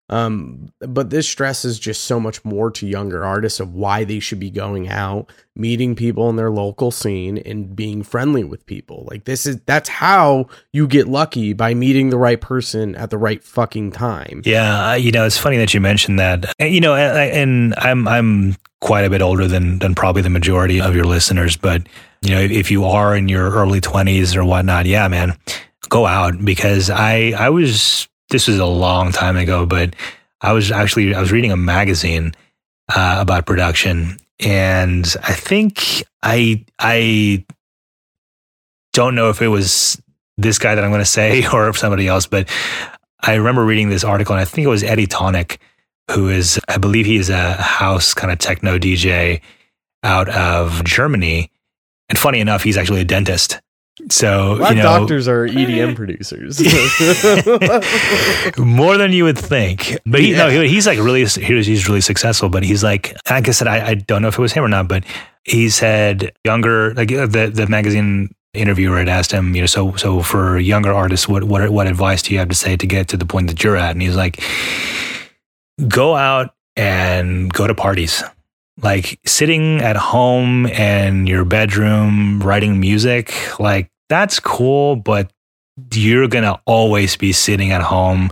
[0.10, 4.39] um, but this stresses just so much more to younger artists of why they should
[4.39, 9.05] be going out, meeting people in their local scene and being friendly with people.
[9.12, 13.18] Like this is that's how you get lucky by meeting the right person at the
[13.18, 14.43] right fucking time.
[14.45, 16.53] Yeah, you know, it's funny that you mentioned that.
[16.60, 20.95] You know, and, I'm I'm quite a bit older than than probably the majority of
[20.95, 21.88] your listeners, but
[22.22, 25.38] you know, if you are in your early 20s or whatnot, yeah, man,
[25.89, 29.95] go out because I I was this was a long time ago, but
[30.41, 32.34] I was actually I was reading a magazine
[32.93, 37.45] uh, about production, and I think I I
[38.93, 40.01] don't know if it was
[40.38, 42.49] this guy that I'm going to say or somebody else, but
[43.21, 45.57] I remember reading this article, and I think it was Eddie Thoneick,
[46.11, 49.41] who is I believe he is a house kind of techno DJ
[50.03, 51.51] out of Germany,
[52.09, 53.59] and funny enough, he's actually a dentist.
[54.10, 56.60] So you know, doctors are EDM producers,
[58.58, 59.98] more than you would think.
[60.06, 60.38] But he, yeah.
[60.38, 62.50] no, he, he's like really he's really successful.
[62.50, 64.68] But he's like, like I said, I, I don't know if it was him or
[64.68, 65.04] not, but
[65.45, 69.95] he said younger, like uh, the the magazine interviewer had asked him, you know, so
[69.95, 73.08] so for younger artists, what what what advice do you have to say to get
[73.10, 73.91] to the point that you're at?
[73.91, 74.43] And he's like,
[75.88, 78.24] go out and go to parties
[78.82, 85.32] like sitting at home in your bedroom writing music, like that's cool, but
[85.93, 88.32] you're going to always be sitting at home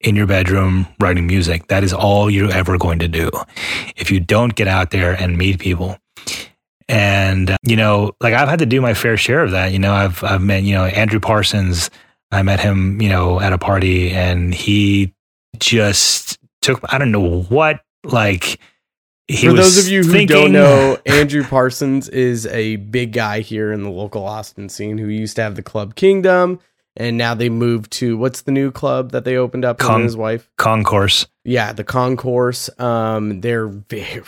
[0.00, 1.68] in your bedroom writing music.
[1.68, 3.30] That is all you're ever going to do.
[3.96, 5.96] If you don't get out there and meet people.
[6.88, 9.72] And uh, you know, like I've had to do my fair share of that.
[9.72, 11.90] You know, I've I've met, you know, Andrew Parsons.
[12.30, 15.14] I met him, you know, at a party and he
[15.58, 18.58] just took I don't know what like
[19.30, 23.72] For those of you who thinking, don't know, Andrew Parsons is a big guy here
[23.72, 26.58] in the local Austin scene who used to have the Club Kingdom,
[26.96, 29.78] and now they moved to what's the new club that they opened up?
[29.78, 31.26] Con- his wife, Concourse.
[31.44, 32.68] Yeah, the Concourse.
[32.78, 34.22] Um, they're very,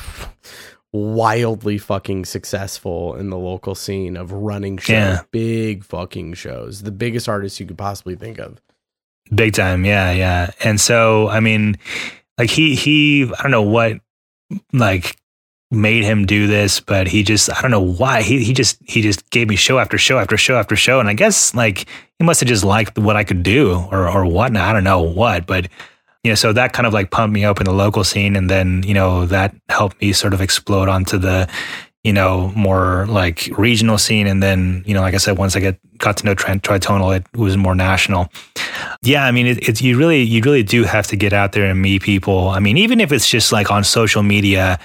[0.95, 5.23] wildly fucking successful in the local scene of running shows, yeah.
[5.33, 8.61] big fucking shows, the biggest artists you could possibly think of.
[9.35, 10.53] Big time, yeah, yeah.
[10.63, 11.79] And so, I mean,
[12.39, 14.01] like he he, I don't know what
[14.73, 15.17] like
[15.71, 19.03] made him do this, but he just I don't know why he he just he
[19.03, 21.87] just gave me show after show after show after show, and I guess like
[22.19, 25.03] he must have just liked what I could do or or what I don't know
[25.03, 25.69] what, but
[26.23, 28.49] you know so that kind of like pumped me up in the local scene, and
[28.49, 31.49] then you know that helped me sort of explode onto the
[32.05, 35.61] you know more like regional scene, and then you know like I said, once I
[35.61, 38.29] get got to know Tritonal, it was more national.
[39.03, 41.67] Yeah, I mean, it, it's you really you really do have to get out there
[41.67, 42.51] and meet people.
[42.51, 44.79] I mean, even if it's just like on social media,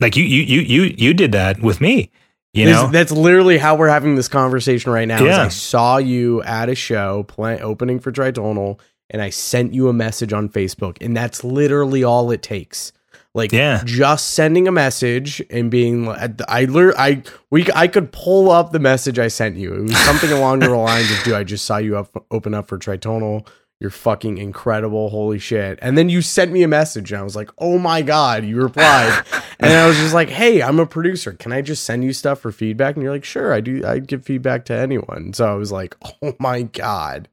[0.00, 2.10] like you you you you you did that with me.
[2.54, 5.24] You know, that's literally how we're having this conversation right now.
[5.24, 5.44] Yeah.
[5.44, 9.94] I saw you at a show play, opening for Tritonal, and I sent you a
[9.94, 12.92] message on Facebook, and that's literally all it takes.
[13.34, 13.82] Like yeah.
[13.84, 16.06] just sending a message and being
[16.48, 19.72] I learned I we I could pull up the message I sent you.
[19.72, 22.68] It was something along the lines of dude, I just saw you up open up
[22.68, 23.46] for Tritonal.
[23.80, 25.08] You're fucking incredible.
[25.08, 25.78] Holy shit.
[25.82, 28.62] And then you sent me a message and I was like, "Oh my god, you
[28.62, 29.24] replied."
[29.58, 31.32] and I was just like, "Hey, I'm a producer.
[31.32, 33.84] Can I just send you stuff for feedback?" And you're like, "Sure, I do.
[33.84, 37.28] I give feedback to anyone." So I was like, "Oh my god."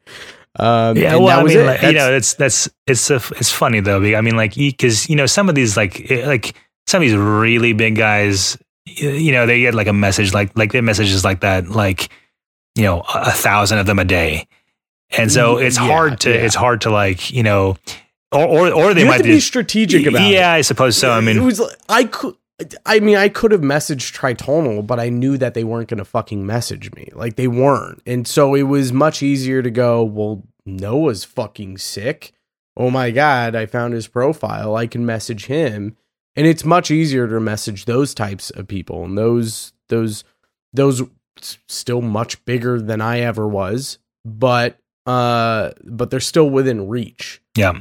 [0.57, 4.03] Um, yeah, well, I mean, like, you know, it's that's it's a, it's funny though.
[4.15, 6.55] I mean, like, because you know, some of these like like
[6.87, 10.71] some of these really big guys, you know, they get like a message like like
[10.71, 12.09] their messages like that, like
[12.75, 14.47] you know, a, thousand of them a day,
[15.11, 16.37] and so mm, it's yeah, hard to yeah.
[16.37, 17.77] it's hard to like you know.
[18.31, 20.33] Or, or, or they might be strategic about it.
[20.33, 20.57] yeah, it.
[20.57, 21.09] I suppose so.
[21.09, 22.35] I mean, it was I could
[22.85, 26.05] I mean, I could have messaged Tritonal, but I knew that they weren't going to
[26.05, 27.09] fucking message me.
[27.13, 28.01] Like they weren't.
[28.05, 32.33] And so it was much easier to go, well, Noah's fucking sick.
[32.75, 34.75] Oh my God, I found his profile.
[34.75, 35.95] I can message him.
[36.35, 39.03] And it's much easier to message those types of people.
[39.03, 40.23] And those, those,
[40.73, 41.03] those
[41.67, 47.41] still much bigger than I ever was, but, uh, but they're still within reach.
[47.57, 47.79] Yeah.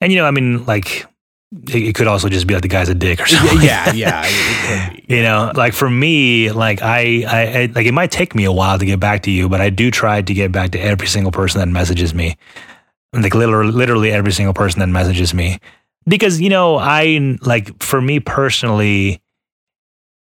[0.00, 1.06] And, you know, I mean, like,
[1.50, 3.60] it, could also just be like the guy's a dick or something.
[3.62, 4.96] Yeah, yeah.
[5.08, 8.52] you know, like for me, like I, I, I, like it might take me a
[8.52, 11.06] while to get back to you, but I do try to get back to every
[11.06, 12.36] single person that messages me.
[13.14, 15.58] Like literally, literally every single person that messages me,
[16.06, 19.22] because you know, I like for me personally,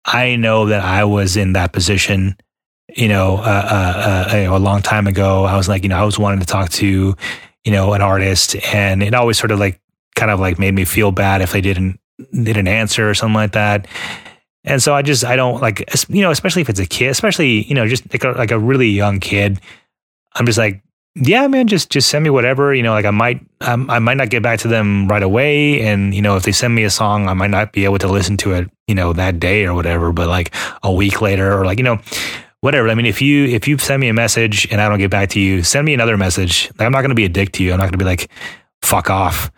[0.05, 2.37] I know that I was in that position.
[2.97, 5.89] You know, uh, uh, uh, you know, a long time ago, I was like, you
[5.89, 7.17] know, I was wanting to talk to,
[7.65, 9.80] you know, an artist, and it always sort of like
[10.15, 11.99] kind of like made me feel bad if they didn't
[12.33, 13.87] didn't answer or something like that.
[14.65, 17.65] And so I just I don't like you know especially if it's a kid, especially
[17.65, 19.61] you know just like a, like a really young kid.
[20.35, 20.83] I'm just like
[21.17, 24.17] yeah man just just send me whatever you know like I might um, I might
[24.17, 26.91] not get back to them right away and you know if they send me a
[26.91, 29.75] song I might not be able to listen to it you know that day or
[29.75, 31.99] whatever but like a week later or like you know
[32.61, 35.11] whatever I mean if you if you send me a message and I don't get
[35.11, 37.53] back to you send me another message like I'm not going to be a dick
[37.53, 38.31] to you I'm not going to be like
[38.81, 39.51] fuck off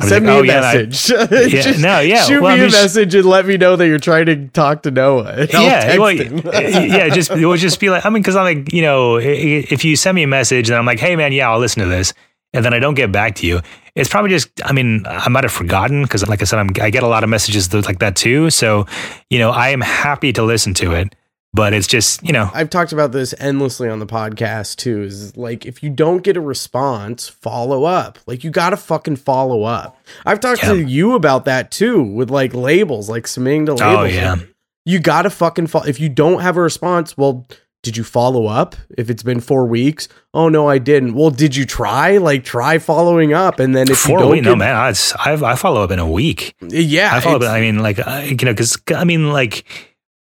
[0.00, 1.10] Send like, me oh, a message.
[1.30, 2.24] Yeah, yeah no, yeah.
[2.24, 4.90] Shoot well, me a message and let me know that you're trying to talk to
[4.90, 5.46] Noah.
[5.50, 7.08] yeah, well, yeah.
[7.08, 9.96] Just it would just be like I mean, because I'm like you know, if you
[9.96, 12.14] send me a message and I'm like, hey man, yeah, I'll listen to this,
[12.52, 13.60] and then I don't get back to you,
[13.94, 16.90] it's probably just I mean I might have forgotten because like I said, I'm, I
[16.90, 18.50] get a lot of messages like that too.
[18.50, 18.86] So
[19.30, 21.14] you know, I am happy to listen to it
[21.52, 22.50] but it's just you know.
[22.52, 26.36] I've talked about this endlessly on the podcast too is like if you don't get
[26.36, 28.18] a response follow up.
[28.26, 29.98] Like you gotta fucking follow up.
[30.26, 30.74] I've talked yeah.
[30.74, 33.98] to you about that too with like labels like submitting to oh, labels.
[33.98, 34.36] oh yeah.
[34.84, 37.46] You gotta fucking follow if you don't have a response well
[37.84, 40.08] did you follow up if it's been four weeks?
[40.34, 41.14] Oh no i didn't.
[41.14, 42.18] Well did you try?
[42.18, 44.92] Like try following up and then if four you don't weeks, get, no man I,
[45.18, 46.54] I, I follow up in a week.
[46.60, 49.64] Yeah i follow up i mean like you know because i mean like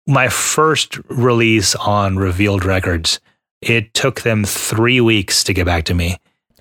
[0.08, 3.20] my first release on Revealed Records,
[3.62, 6.18] it took them three weeks to get back to me.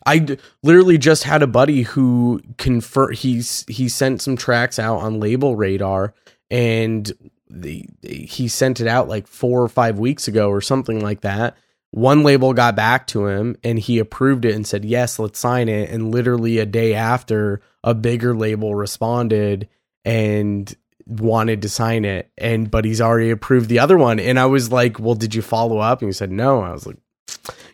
[0.07, 4.99] I d- literally just had a buddy who confer he's he sent some tracks out
[4.99, 6.15] on Label Radar
[6.51, 7.11] and
[7.49, 11.57] the, he sent it out like 4 or 5 weeks ago or something like that.
[11.91, 15.69] One label got back to him and he approved it and said, "Yes, let's sign
[15.69, 19.69] it." And literally a day after, a bigger label responded
[20.05, 20.75] and
[21.07, 24.19] wanted to sign it and but he's already approved the other one.
[24.19, 26.01] And i was like well did you follow up?
[26.01, 26.61] And he said no.
[26.61, 26.97] I was like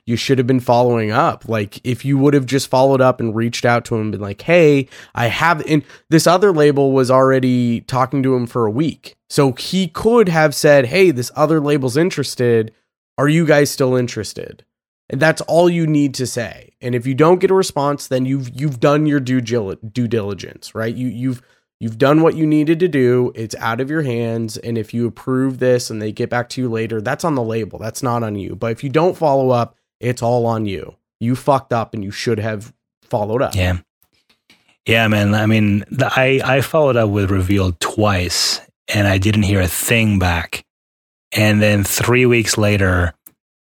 [0.07, 1.49] you should have been following up.
[1.49, 4.21] Like if you would have just followed up and reached out to him and been
[4.21, 8.71] like hey i have and this other label was already talking to him for a
[8.71, 9.17] week.
[9.29, 12.73] So he could have said hey this other label's interested.
[13.19, 14.65] Are you guys still interested
[15.09, 16.71] and that's all you need to say.
[16.81, 20.75] And if you don't get a response then you've you've done your due due diligence
[20.75, 20.95] right?
[20.95, 21.43] You you've
[21.81, 23.33] You've done what you needed to do.
[23.35, 24.59] It's out of your hands.
[24.59, 27.43] And if you approve this and they get back to you later, that's on the
[27.43, 27.79] label.
[27.79, 28.55] That's not on you.
[28.55, 30.97] But if you don't follow up, it's all on you.
[31.21, 33.55] You fucked up and you should have followed up.
[33.55, 33.79] Yeah.
[34.87, 35.35] Yeah, man.
[35.35, 38.61] I mean, the, I, I followed up with Revealed twice
[38.93, 40.65] and I didn't hear a thing back.
[41.33, 43.15] And then three weeks later,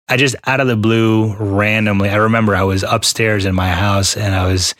[0.08, 4.16] I just out of the blue, randomly, I remember I was upstairs in my house
[4.16, 4.74] and I was.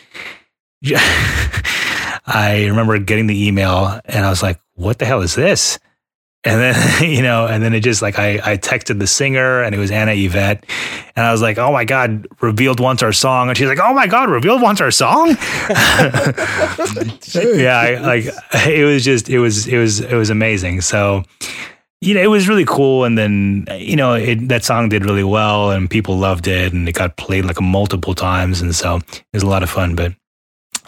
[2.27, 5.79] I remember getting the email and I was like, what the hell is this?
[6.45, 9.75] And then, you know, and then it just like I, I texted the singer and
[9.75, 10.65] it was Anna Yvette.
[11.15, 13.49] And I was like, oh my God, Revealed once our song.
[13.49, 15.29] And she's like, oh my God, Revealed once our song.
[17.35, 18.25] yeah, I, like
[18.67, 20.81] it was just, it was, it was, it was amazing.
[20.81, 21.23] So,
[22.01, 23.05] you know, it was really cool.
[23.05, 26.89] And then, you know, it, that song did really well and people loved it and
[26.89, 28.61] it got played like multiple times.
[28.61, 29.95] And so it was a lot of fun.
[29.95, 30.15] But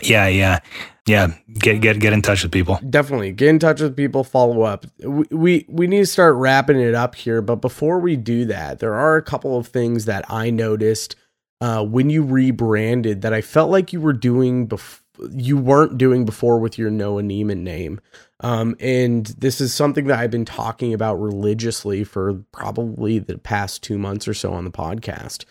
[0.03, 0.59] yeah, yeah
[1.07, 4.63] yeah get get get in touch with people definitely get in touch with people follow
[4.63, 8.45] up we, we we need to start wrapping it up here but before we do
[8.45, 11.17] that there are a couple of things that i noticed
[11.61, 16.25] uh, when you rebranded that i felt like you were doing before you weren't doing
[16.25, 18.01] before with your Noah Neiman name.
[18.41, 23.83] Um, and this is something that I've been talking about religiously for probably the past
[23.83, 25.45] two months or so on the podcast.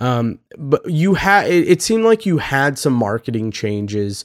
[0.00, 4.24] Um, but you had, it, it seemed like you had some marketing changes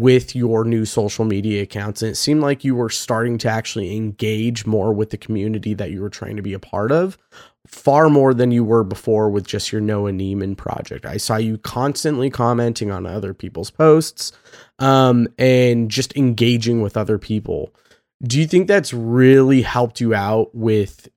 [0.00, 2.02] with your new social media accounts.
[2.02, 5.90] And it seemed like you were starting to actually engage more with the community that
[5.90, 7.18] you were trying to be a part of,
[7.66, 11.06] far more than you were before with just your Noah Neiman project.
[11.06, 14.32] I saw you constantly commenting on other people's posts
[14.78, 17.74] um, and just engaging with other people.
[18.22, 21.08] Do you think that's really helped you out with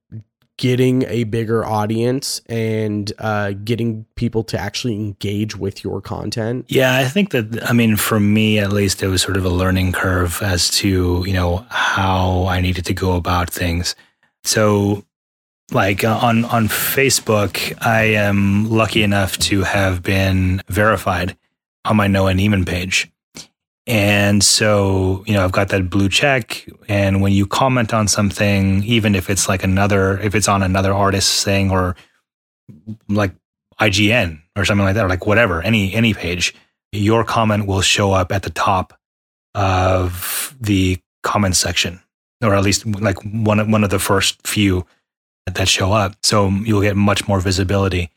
[0.57, 6.65] getting a bigger audience and uh, getting people to actually engage with your content?
[6.67, 9.49] Yeah, I think that, I mean, for me at least, it was sort of a
[9.49, 13.95] learning curve as to, you know, how I needed to go about things.
[14.43, 15.03] So,
[15.71, 21.37] like uh, on, on Facebook, I am lucky enough to have been verified
[21.85, 23.11] on my Noah Neiman page.
[23.87, 26.67] And so, you know, I've got that blue check.
[26.89, 30.93] And when you comment on something, even if it's like another, if it's on another
[30.93, 31.95] artist's thing or
[33.07, 33.33] like
[33.79, 36.53] IGN or something like that, or like whatever, any any page,
[36.91, 38.93] your comment will show up at the top
[39.55, 42.01] of the comment section,
[42.43, 44.85] or at least like one one of the first few
[45.45, 46.15] that show up.
[46.23, 48.11] So you'll get much more visibility.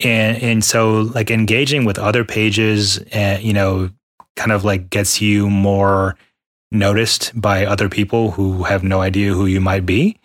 [0.00, 3.90] And and so like engaging with other pages, and you know,
[4.36, 6.16] kind of like gets you more
[6.72, 10.18] noticed by other people who have no idea who you might be.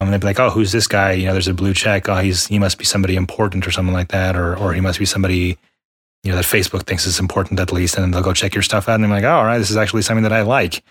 [0.00, 1.12] I'm gonna be like, oh, who's this guy?
[1.12, 2.08] You know, there's a blue check.
[2.08, 4.98] Oh, he's he must be somebody important or something like that, or or he must
[4.98, 5.56] be somebody,
[6.24, 8.62] you know, that Facebook thinks is important at least, and then they'll go check your
[8.62, 10.82] stuff out, and they're like, oh, all right, this is actually something that I like,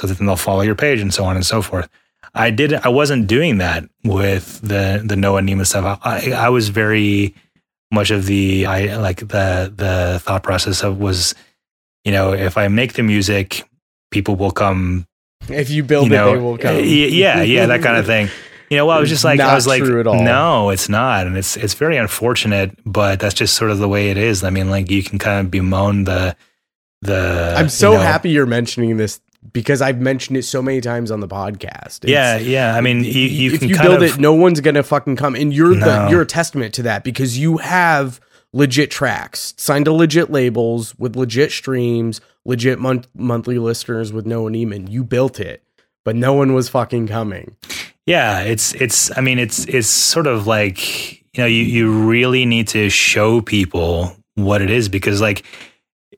[0.00, 1.88] so that then they'll follow your page and so on and so forth.
[2.34, 2.74] I did.
[2.74, 6.00] I wasn't doing that with the the Noah Neiman stuff.
[6.04, 7.34] I, I was very
[7.92, 11.34] much of the I like the the thought process of was,
[12.06, 13.68] you know, if I make the music,
[14.10, 15.06] people will come.
[15.48, 16.76] If you build you know, it, they will come.
[16.82, 18.28] Yeah, yeah, that kind of thing.
[18.70, 20.22] You know, well, I was just like, Not I was like, true at all.
[20.22, 24.10] no, it's not, and it's it's very unfortunate, but that's just sort of the way
[24.10, 24.42] it is.
[24.42, 26.36] I mean, like you can kind of bemoan the
[27.02, 27.54] the.
[27.56, 29.20] I'm so you know- happy you're mentioning this
[29.52, 32.04] because I've mentioned it so many times on the podcast.
[32.04, 32.76] It's- Yeah, yeah.
[32.76, 35.36] I mean, you you if can you build of, it, no one's gonna fucking come.
[35.36, 38.20] And you're the you're a testament to that because you have
[38.56, 44.50] legit tracks signed to legit labels with legit streams, legit month monthly listeners with Noah
[44.50, 44.90] Neiman.
[44.90, 45.62] You built it,
[46.04, 47.54] but no one was fucking coming.
[48.06, 52.46] Yeah, it's it's I mean it's it's sort of like you know you you really
[52.46, 55.44] need to show people what it is because like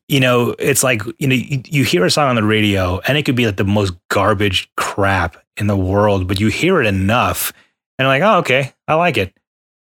[0.06, 3.18] you know it's like you know you, you hear a song on the radio and
[3.18, 6.86] it could be like the most garbage crap in the world but you hear it
[6.86, 7.52] enough
[7.98, 9.32] and like oh okay I like it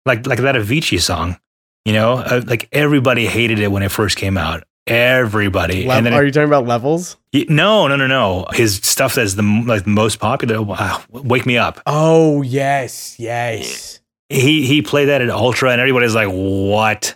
[0.05, 1.38] like like that Avicii song
[1.85, 6.23] you know uh, like everybody hated it when it first came out everybody Le- Are
[6.23, 7.18] it, you talking about levels?
[7.34, 11.57] y- no no no no his stuff that's the like most popular wow, wake me
[11.57, 13.99] up Oh yes, yes.
[14.30, 17.15] he he played that at Ultra, and everybody's like, "What?"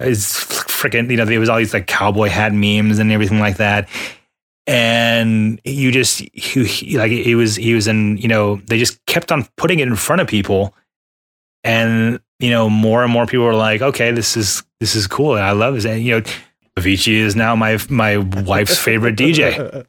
[0.00, 3.56] It's freaking, you know, there was all these like cowboy hat memes and everything like
[3.56, 3.88] that.
[4.66, 9.04] And you just he, he- like he was he was in you know they just
[9.06, 10.74] kept on putting it in front of people,
[11.64, 15.32] and you know more and more people were like, "Okay, this is this is cool,
[15.34, 16.22] I love this." And you know,
[16.76, 19.84] Avicii is now my my wife's favorite DJ.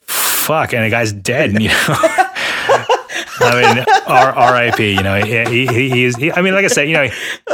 [0.00, 1.52] Fuck, and the guy's dead.
[1.60, 1.74] You know.
[3.40, 4.92] I mean, R- R.I.P.
[4.94, 6.16] You know, he, he, he is.
[6.16, 7.08] He, I mean, like I said, you know,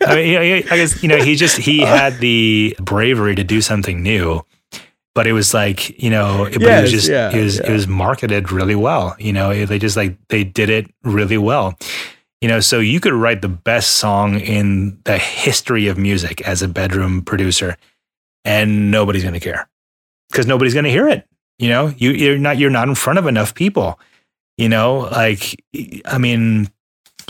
[0.00, 0.32] I mean, he,
[0.62, 4.42] he- I guess you know, he just he had the bravery to do something new,
[5.16, 7.70] but it was like you know, it Yes, was just yeah, it was yeah.
[7.70, 9.16] it was marketed really well.
[9.18, 11.76] You know, they just like they did it really well.
[12.42, 16.60] You know, so you could write the best song in the history of music as
[16.62, 17.78] a bedroom producer,
[18.44, 19.70] and nobody's going to care
[20.30, 21.26] because nobody's going to hear it.
[21.58, 23.98] You know, you, you're not you're not in front of enough people.
[24.58, 25.56] You know, like
[26.04, 26.68] I mean,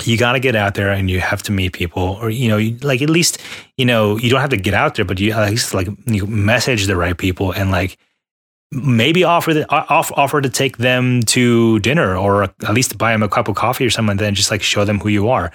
[0.04, 2.56] you got to get out there and you have to meet people, or you know,
[2.58, 3.38] you- like at least
[3.76, 6.26] you know you don't have to get out there, but you at least like you
[6.26, 7.96] message the right people and like
[8.72, 13.22] maybe offer the off, offer to take them to dinner or at least buy them
[13.22, 15.50] a cup of coffee or something, and then just like show them who you are.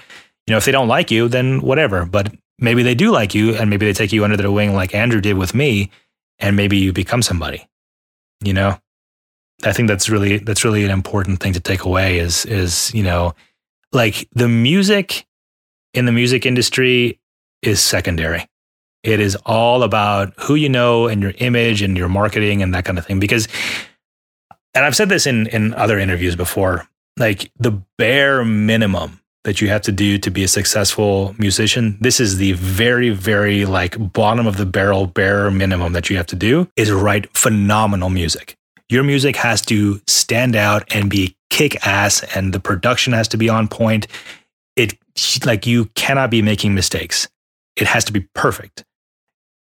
[0.48, 2.06] You know, if they don't like you, then whatever.
[2.06, 4.96] But maybe they do like you, and maybe they take you under their wing, like
[4.96, 5.92] Andrew did with me,
[6.40, 7.68] and maybe you become somebody.
[8.44, 8.80] You know,
[9.64, 12.18] I think that's really that's really an important thing to take away.
[12.18, 13.36] Is is you know,
[13.92, 15.26] like the music
[15.94, 17.20] in the music industry
[17.62, 18.48] is secondary.
[19.04, 22.86] It is all about who you know and your image and your marketing and that
[22.86, 23.20] kind of thing.
[23.20, 23.48] Because,
[24.74, 26.88] and I've said this in, in other interviews before,
[27.18, 32.20] like the bare minimum that you have to do to be a successful musician, this
[32.20, 36.36] is the very, very like bottom of the barrel bare minimum that you have to
[36.36, 38.56] do is write phenomenal music.
[38.92, 43.38] Your music has to stand out and be kick ass and the production has to
[43.38, 44.08] be on point.
[44.76, 44.98] It
[45.46, 47.28] like you cannot be making mistakes.
[47.76, 48.84] It has to be perfect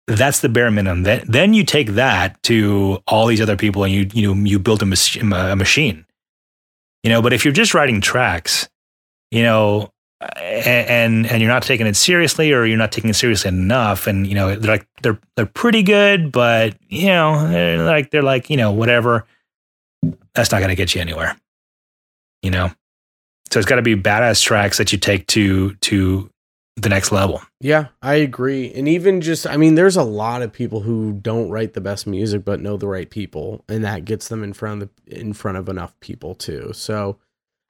[0.07, 1.03] that's the bare minimum.
[1.03, 4.59] Then, then you take that to all these other people and you, you know, you
[4.59, 6.05] build a, mach- a machine,
[7.03, 8.69] you know, but if you're just writing tracks,
[9.31, 9.91] you know,
[10.37, 14.07] and, and you're not taking it seriously or you're not taking it seriously enough.
[14.07, 18.23] And, you know, they're like, they're, they're pretty good, but you know, they're like, they're
[18.23, 19.27] like, you know, whatever,
[20.35, 21.37] that's not going to get you anywhere,
[22.43, 22.71] you know?
[23.51, 26.31] So it's got to be badass tracks that you take to, to
[26.77, 27.41] the next level.
[27.61, 28.73] Yeah, I agree.
[28.75, 32.07] And even just, I mean, there's a lot of people who don't write the best
[32.07, 35.33] music but know the right people, and that gets them in front of the, in
[35.35, 36.73] front of enough people too.
[36.73, 37.19] So,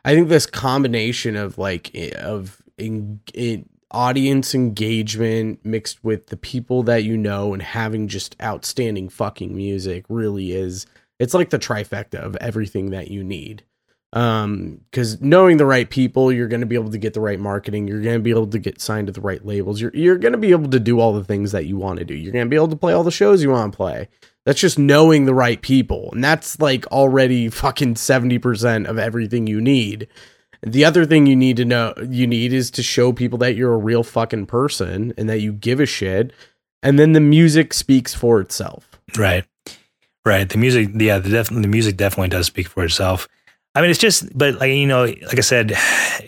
[0.04, 6.82] I think this combination of like of in, in audience engagement mixed with the people
[6.82, 10.86] that you know and having just outstanding fucking music really is
[11.18, 13.64] it's like the trifecta of everything that you need.
[14.12, 17.40] Um because knowing the right people you're going to be able to get the right
[17.40, 20.18] marketing you're going to be able to get signed to the right labels you're, you're
[20.18, 22.32] going to be able to do all the things that you want to do you're
[22.32, 24.08] going to be able to play all the shows you want to play
[24.44, 29.60] that's just knowing the right people and that's like already fucking 70% of everything you
[29.60, 30.08] need
[30.62, 33.74] the other thing you need to know you need is to show people that you're
[33.74, 36.32] a real fucking person and that you give a shit
[36.82, 39.44] and then the music speaks for itself Right.
[40.24, 40.48] Right.
[40.48, 43.28] The music, yeah, the, the music definitely does speak for itself.
[43.74, 45.72] I mean, it's just, but like, you know, like I said,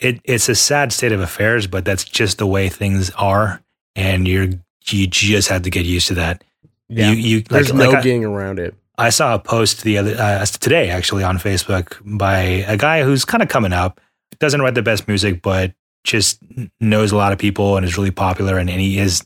[0.01, 3.63] it, it's a sad state of affairs, but that's just the way things are.
[3.95, 4.49] And you're,
[4.89, 6.45] you just have to get used to that.
[6.89, 7.11] Yeah.
[7.11, 9.99] You, you, there's like, no like I- getting around it I saw a post the
[9.99, 14.01] other uh, today actually on Facebook by a guy who's kind of coming up.
[14.39, 15.73] Doesn't write the best music, but
[16.05, 16.39] just
[16.81, 18.59] knows a lot of people and is really popular.
[18.59, 19.23] And, and he is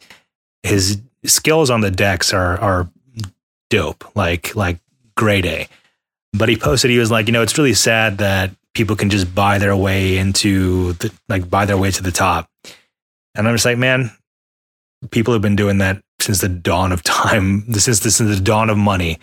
[0.63, 2.91] his skills on the decks are are
[3.71, 4.81] dope, like like
[5.17, 5.69] grade A.
[6.33, 9.35] But he posted he was like, you know, it's really sad that people can just
[9.35, 12.49] buy their way into the, like buy their way to the top.
[13.35, 14.11] And I'm just like, man,
[15.11, 18.71] people have been doing that since the dawn of time, since the, since the dawn
[18.71, 19.19] of money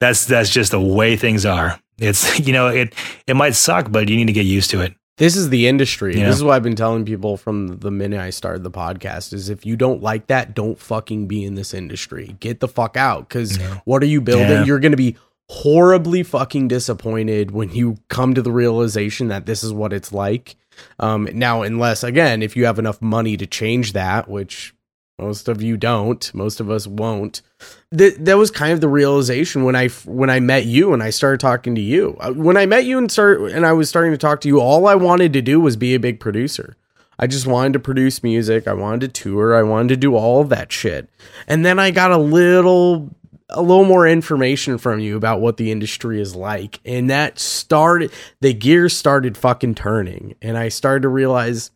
[0.00, 1.78] that's that's just the way things are.
[1.98, 2.94] It's you know it
[3.26, 4.94] it might suck, but you need to get used to it.
[5.18, 6.26] this is the industry Yeah.
[6.26, 9.50] this is what i've been telling people from the minute i started the podcast is
[9.50, 13.28] if you don't like that don't fucking be in this industry get the fuck out
[13.28, 13.80] because Yeah.
[13.84, 14.64] what are you building Yeah.
[14.64, 15.16] you're going to be
[15.50, 20.56] horribly fucking disappointed when you come to the realization that this is what it's like
[20.98, 24.74] um now unless again if you have enough money to change that which
[25.22, 27.42] most of you don't most of us won't
[27.90, 31.10] that that was kind of the realization when I when I met you and I
[31.10, 32.16] started talking to you.
[32.20, 34.60] Uh, When I met you and start and I was starting to talk to you,
[34.60, 36.76] all I wanted to do was be a big producer.
[37.18, 38.66] I just wanted to produce music.
[38.66, 39.54] I wanted to tour.
[39.54, 41.08] I wanted to do all of that shit.
[41.46, 43.10] And then I got a little
[43.50, 46.80] a little more information from you about what the industry is like.
[46.86, 50.34] And that started the gears started fucking turning.
[50.40, 51.70] And I started to realize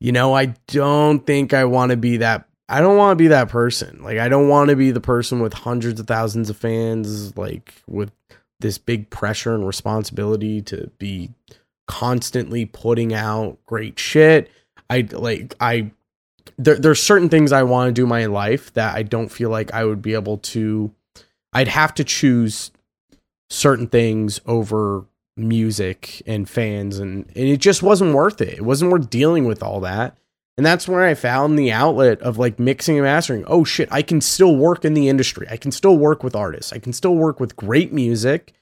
[0.00, 2.48] you know, I don't think I want to be that.
[2.68, 4.02] I don't want to be that person.
[4.02, 7.74] Like, I don't want to be the person with hundreds of thousands of fans, like
[7.86, 8.12] with
[8.60, 11.30] this big pressure and responsibility to be
[11.86, 14.50] constantly putting out great shit.
[14.90, 15.92] I like, I,
[16.58, 19.50] there, there's certain things I want to do in my life that I don't feel
[19.50, 20.92] like I would be able to,
[21.52, 22.70] I'd have to choose
[23.48, 25.06] certain things over
[25.38, 28.54] music and fans and, and it just wasn't worth it.
[28.54, 30.18] It wasn't worth dealing with all that.
[30.56, 33.44] And that's where I found the outlet of like mixing and mastering.
[33.46, 35.46] Oh shit, I can still work in the industry.
[35.48, 36.72] I can still work with artists.
[36.72, 38.52] I can still work with great music.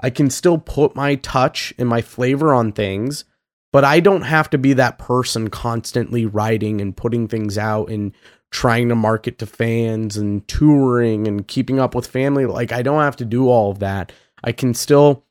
[0.00, 3.24] I can still put my touch and my flavor on things,
[3.72, 8.12] but I don't have to be that person constantly writing and putting things out and
[8.50, 12.46] trying to market to fans and touring and keeping up with family.
[12.46, 14.12] Like I don't have to do all of that.
[14.42, 15.24] I can still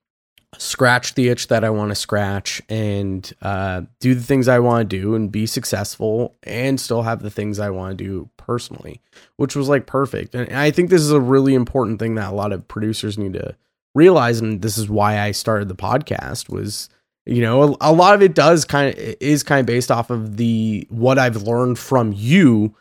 [0.57, 4.89] scratch the itch that I want to scratch and uh, do the things I want
[4.89, 9.01] to do and be successful and still have the things I want to do personally,
[9.38, 10.35] which was like perfect.
[10.35, 13.34] And I think this is a really important thing that a lot of producers need
[13.34, 13.55] to
[13.95, 14.39] realize.
[14.39, 16.89] And this is why I started the podcast was,
[17.25, 20.09] you know, a, a lot of it does kind of is kind of based off
[20.09, 22.75] of the what I've learned from you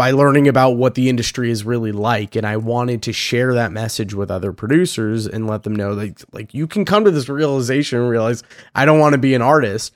[0.00, 2.34] by learning about what the industry is really like.
[2.34, 6.22] And I wanted to share that message with other producers and let them know like
[6.32, 8.42] like you can come to this realization and realize
[8.74, 9.92] I don't want to be an artist.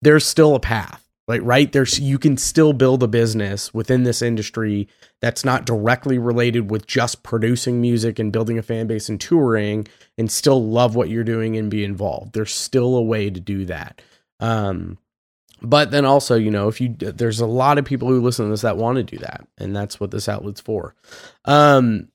[0.00, 1.70] There's still a path like right?
[1.70, 4.88] There's you can still build a business within this industry
[5.20, 9.86] that's not directly related with just producing music and building a fan base and touring
[10.16, 12.32] and still love what you're doing and be involved.
[12.32, 14.00] There's still a way to do that.
[14.40, 14.96] Um
[15.62, 18.50] but then also you know if you there's a lot of people who listen to
[18.50, 20.94] this that want to do that and that's what this outlet's for
[21.44, 22.08] um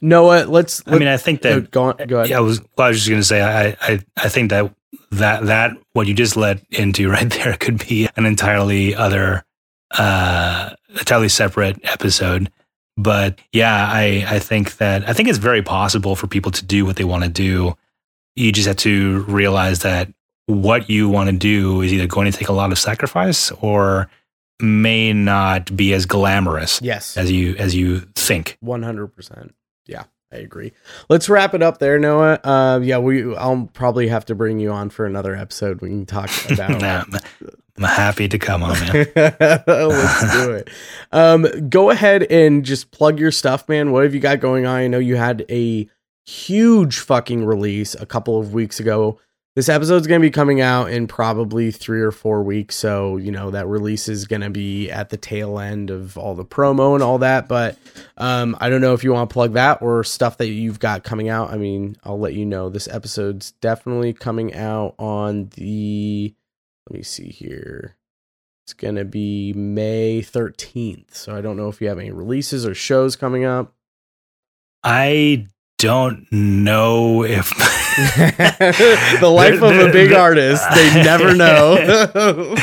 [0.00, 2.60] noah let's I mean, I think uh, that go on go ahead yeah, I was
[2.76, 4.74] well, I was just gonna say I, I I think that
[5.12, 9.44] that that what you just led into right there could be an entirely other
[9.92, 12.50] uh entirely separate episode.
[12.96, 16.84] But yeah, I I think that I think it's very possible for people to do
[16.84, 17.76] what they want to do.
[18.36, 20.12] You just have to realize that
[20.50, 24.10] what you want to do is either going to take a lot of sacrifice or
[24.60, 28.58] may not be as glamorous yes as you as you think.
[28.62, 29.52] 100%
[29.86, 30.72] yeah i agree
[31.08, 34.70] let's wrap it up there noah uh yeah we i'll probably have to bring you
[34.70, 37.20] on for another episode we can talk about Nah, I'm,
[37.78, 39.06] I'm happy to come on, man.
[39.66, 40.68] Let's do it.
[41.12, 43.90] Um, go ahead and just plug your stuff, man.
[43.90, 44.76] What have you got going on?
[44.76, 45.88] I know you had a
[46.26, 49.18] huge fucking release a couple of weeks ago.
[49.60, 52.76] This episode's going to be coming out in probably three or four weeks.
[52.76, 56.34] So, you know, that release is going to be at the tail end of all
[56.34, 57.46] the promo and all that.
[57.46, 57.76] But
[58.16, 61.04] um, I don't know if you want to plug that or stuff that you've got
[61.04, 61.52] coming out.
[61.52, 62.70] I mean, I'll let you know.
[62.70, 66.34] This episode's definitely coming out on the,
[66.88, 67.98] let me see here.
[68.64, 71.12] It's going to be May 13th.
[71.12, 73.74] So I don't know if you have any releases or shows coming up.
[74.82, 75.48] I
[75.80, 77.48] don't know if
[79.20, 82.54] the life of a big artist they never know.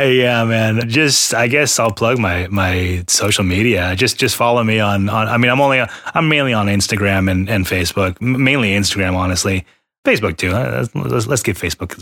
[0.00, 0.88] Yeah man.
[0.88, 3.94] Just i guess i'll plug my my social media.
[3.96, 5.82] Just just follow me on on i mean i'm only
[6.14, 8.20] i'm mainly on instagram and, and facebook.
[8.20, 9.66] Mainly instagram honestly.
[10.06, 10.52] Facebook too.
[10.52, 11.92] Let's, let's get facebook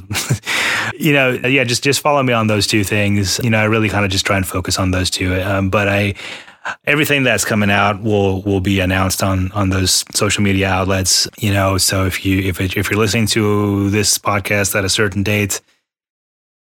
[0.99, 3.41] you know yeah just just follow me on those two things.
[3.43, 5.35] You know i really kind of just try and focus on those two.
[5.43, 6.15] Um, but i
[6.85, 11.53] everything that's coming out will will be announced on on those social media outlets you
[11.53, 15.23] know so if you if it, if you're listening to this podcast at a certain
[15.23, 15.61] date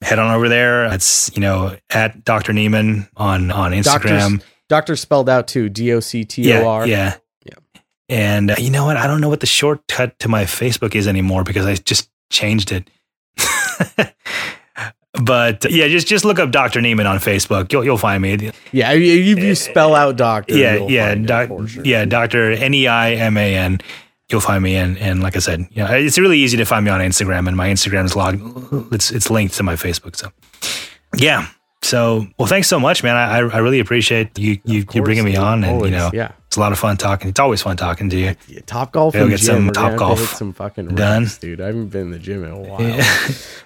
[0.01, 0.85] head on over there.
[0.93, 4.41] It's you know at dr neiman on on instagram.
[4.69, 7.15] doctor spelled out too d-o-c-t-o-r yeah,
[7.45, 7.53] yeah.
[7.73, 7.81] yeah.
[8.09, 8.97] and uh, you know what?
[8.97, 12.71] I don't know what the shortcut to my facebook is anymore because i just changed
[12.71, 12.89] it
[15.23, 16.79] but uh, yeah, just just look up Dr.
[16.79, 17.71] Neiman on Facebook.
[17.71, 18.51] You'll you'll find me.
[18.71, 21.83] Yeah, if you eh, spell out doctor, yeah, yeah, doc, sure.
[21.83, 23.79] yeah, Doctor N E I M A N.
[24.29, 26.91] You'll find me, and and like I said, yeah, it's really easy to find me
[26.91, 28.93] on Instagram, and my Instagram is logged.
[28.93, 30.15] It's it's linked to my Facebook.
[30.15, 30.31] So,
[31.15, 31.47] yeah.
[31.87, 33.15] So, well, thanks so much, man.
[33.15, 36.31] I I really appreciate you you, you bringing me on, and Always, you know, yeah.
[36.47, 37.29] It's a lot of fun talking.
[37.29, 38.35] It's always fun talking to you.
[38.65, 39.13] Top golf.
[39.13, 40.19] We'll get some top golf.
[40.19, 41.61] some fucking done, reps, dude.
[41.61, 42.81] I haven't been in the gym in a while.
[42.81, 43.03] Yeah.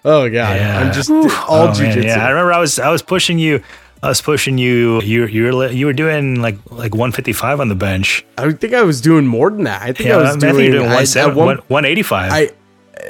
[0.06, 0.80] oh god, yeah.
[0.80, 2.04] I'm just all oh, jujitsu.
[2.04, 3.64] Yeah, I remember I was I was pushing you.
[4.04, 5.02] I was pushing you.
[5.02, 8.26] You you were you were doing like like 155 on the bench.
[8.38, 9.82] I think I was doing more than that.
[9.82, 12.32] I think yeah, I was doing, think doing 170, 185.
[12.32, 12.52] I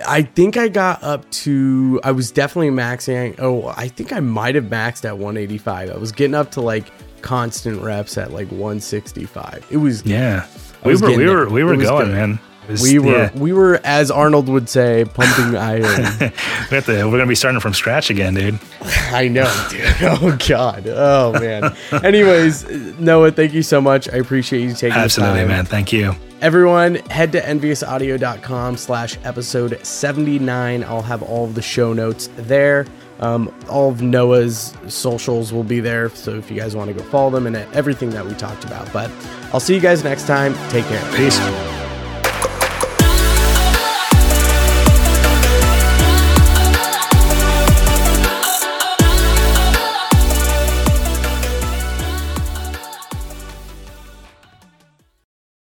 [0.07, 1.99] I think I got up to.
[2.03, 3.35] I was definitely maxing.
[3.39, 5.91] Oh, I think I might have maxed at 185.
[5.91, 6.91] I was getting up to like
[7.21, 9.67] constant reps at like 165.
[9.69, 10.47] It was yeah.
[10.83, 12.15] We were we were we were going, good.
[12.15, 12.39] man.
[12.71, 13.31] Was, we were yeah.
[13.37, 15.81] we were as Arnold would say pumping iron.
[15.81, 18.59] we have to, we're gonna be starting from scratch again, dude.
[18.81, 19.81] I know, dude.
[20.01, 20.87] Oh god.
[20.87, 21.75] Oh man.
[22.03, 22.67] Anyways,
[22.99, 24.09] Noah, thank you so much.
[24.09, 25.65] I appreciate you taking absolutely, man.
[25.65, 26.15] Thank you.
[26.41, 30.83] Everyone, head to enviousaudio.com slash episode 79.
[30.83, 32.87] I'll have all of the show notes there.
[33.19, 36.09] Um, all of Noah's socials will be there.
[36.09, 38.91] So if you guys want to go follow them and everything that we talked about.
[38.91, 39.11] But
[39.53, 40.55] I'll see you guys next time.
[40.69, 41.15] Take care.
[41.15, 41.90] Peace.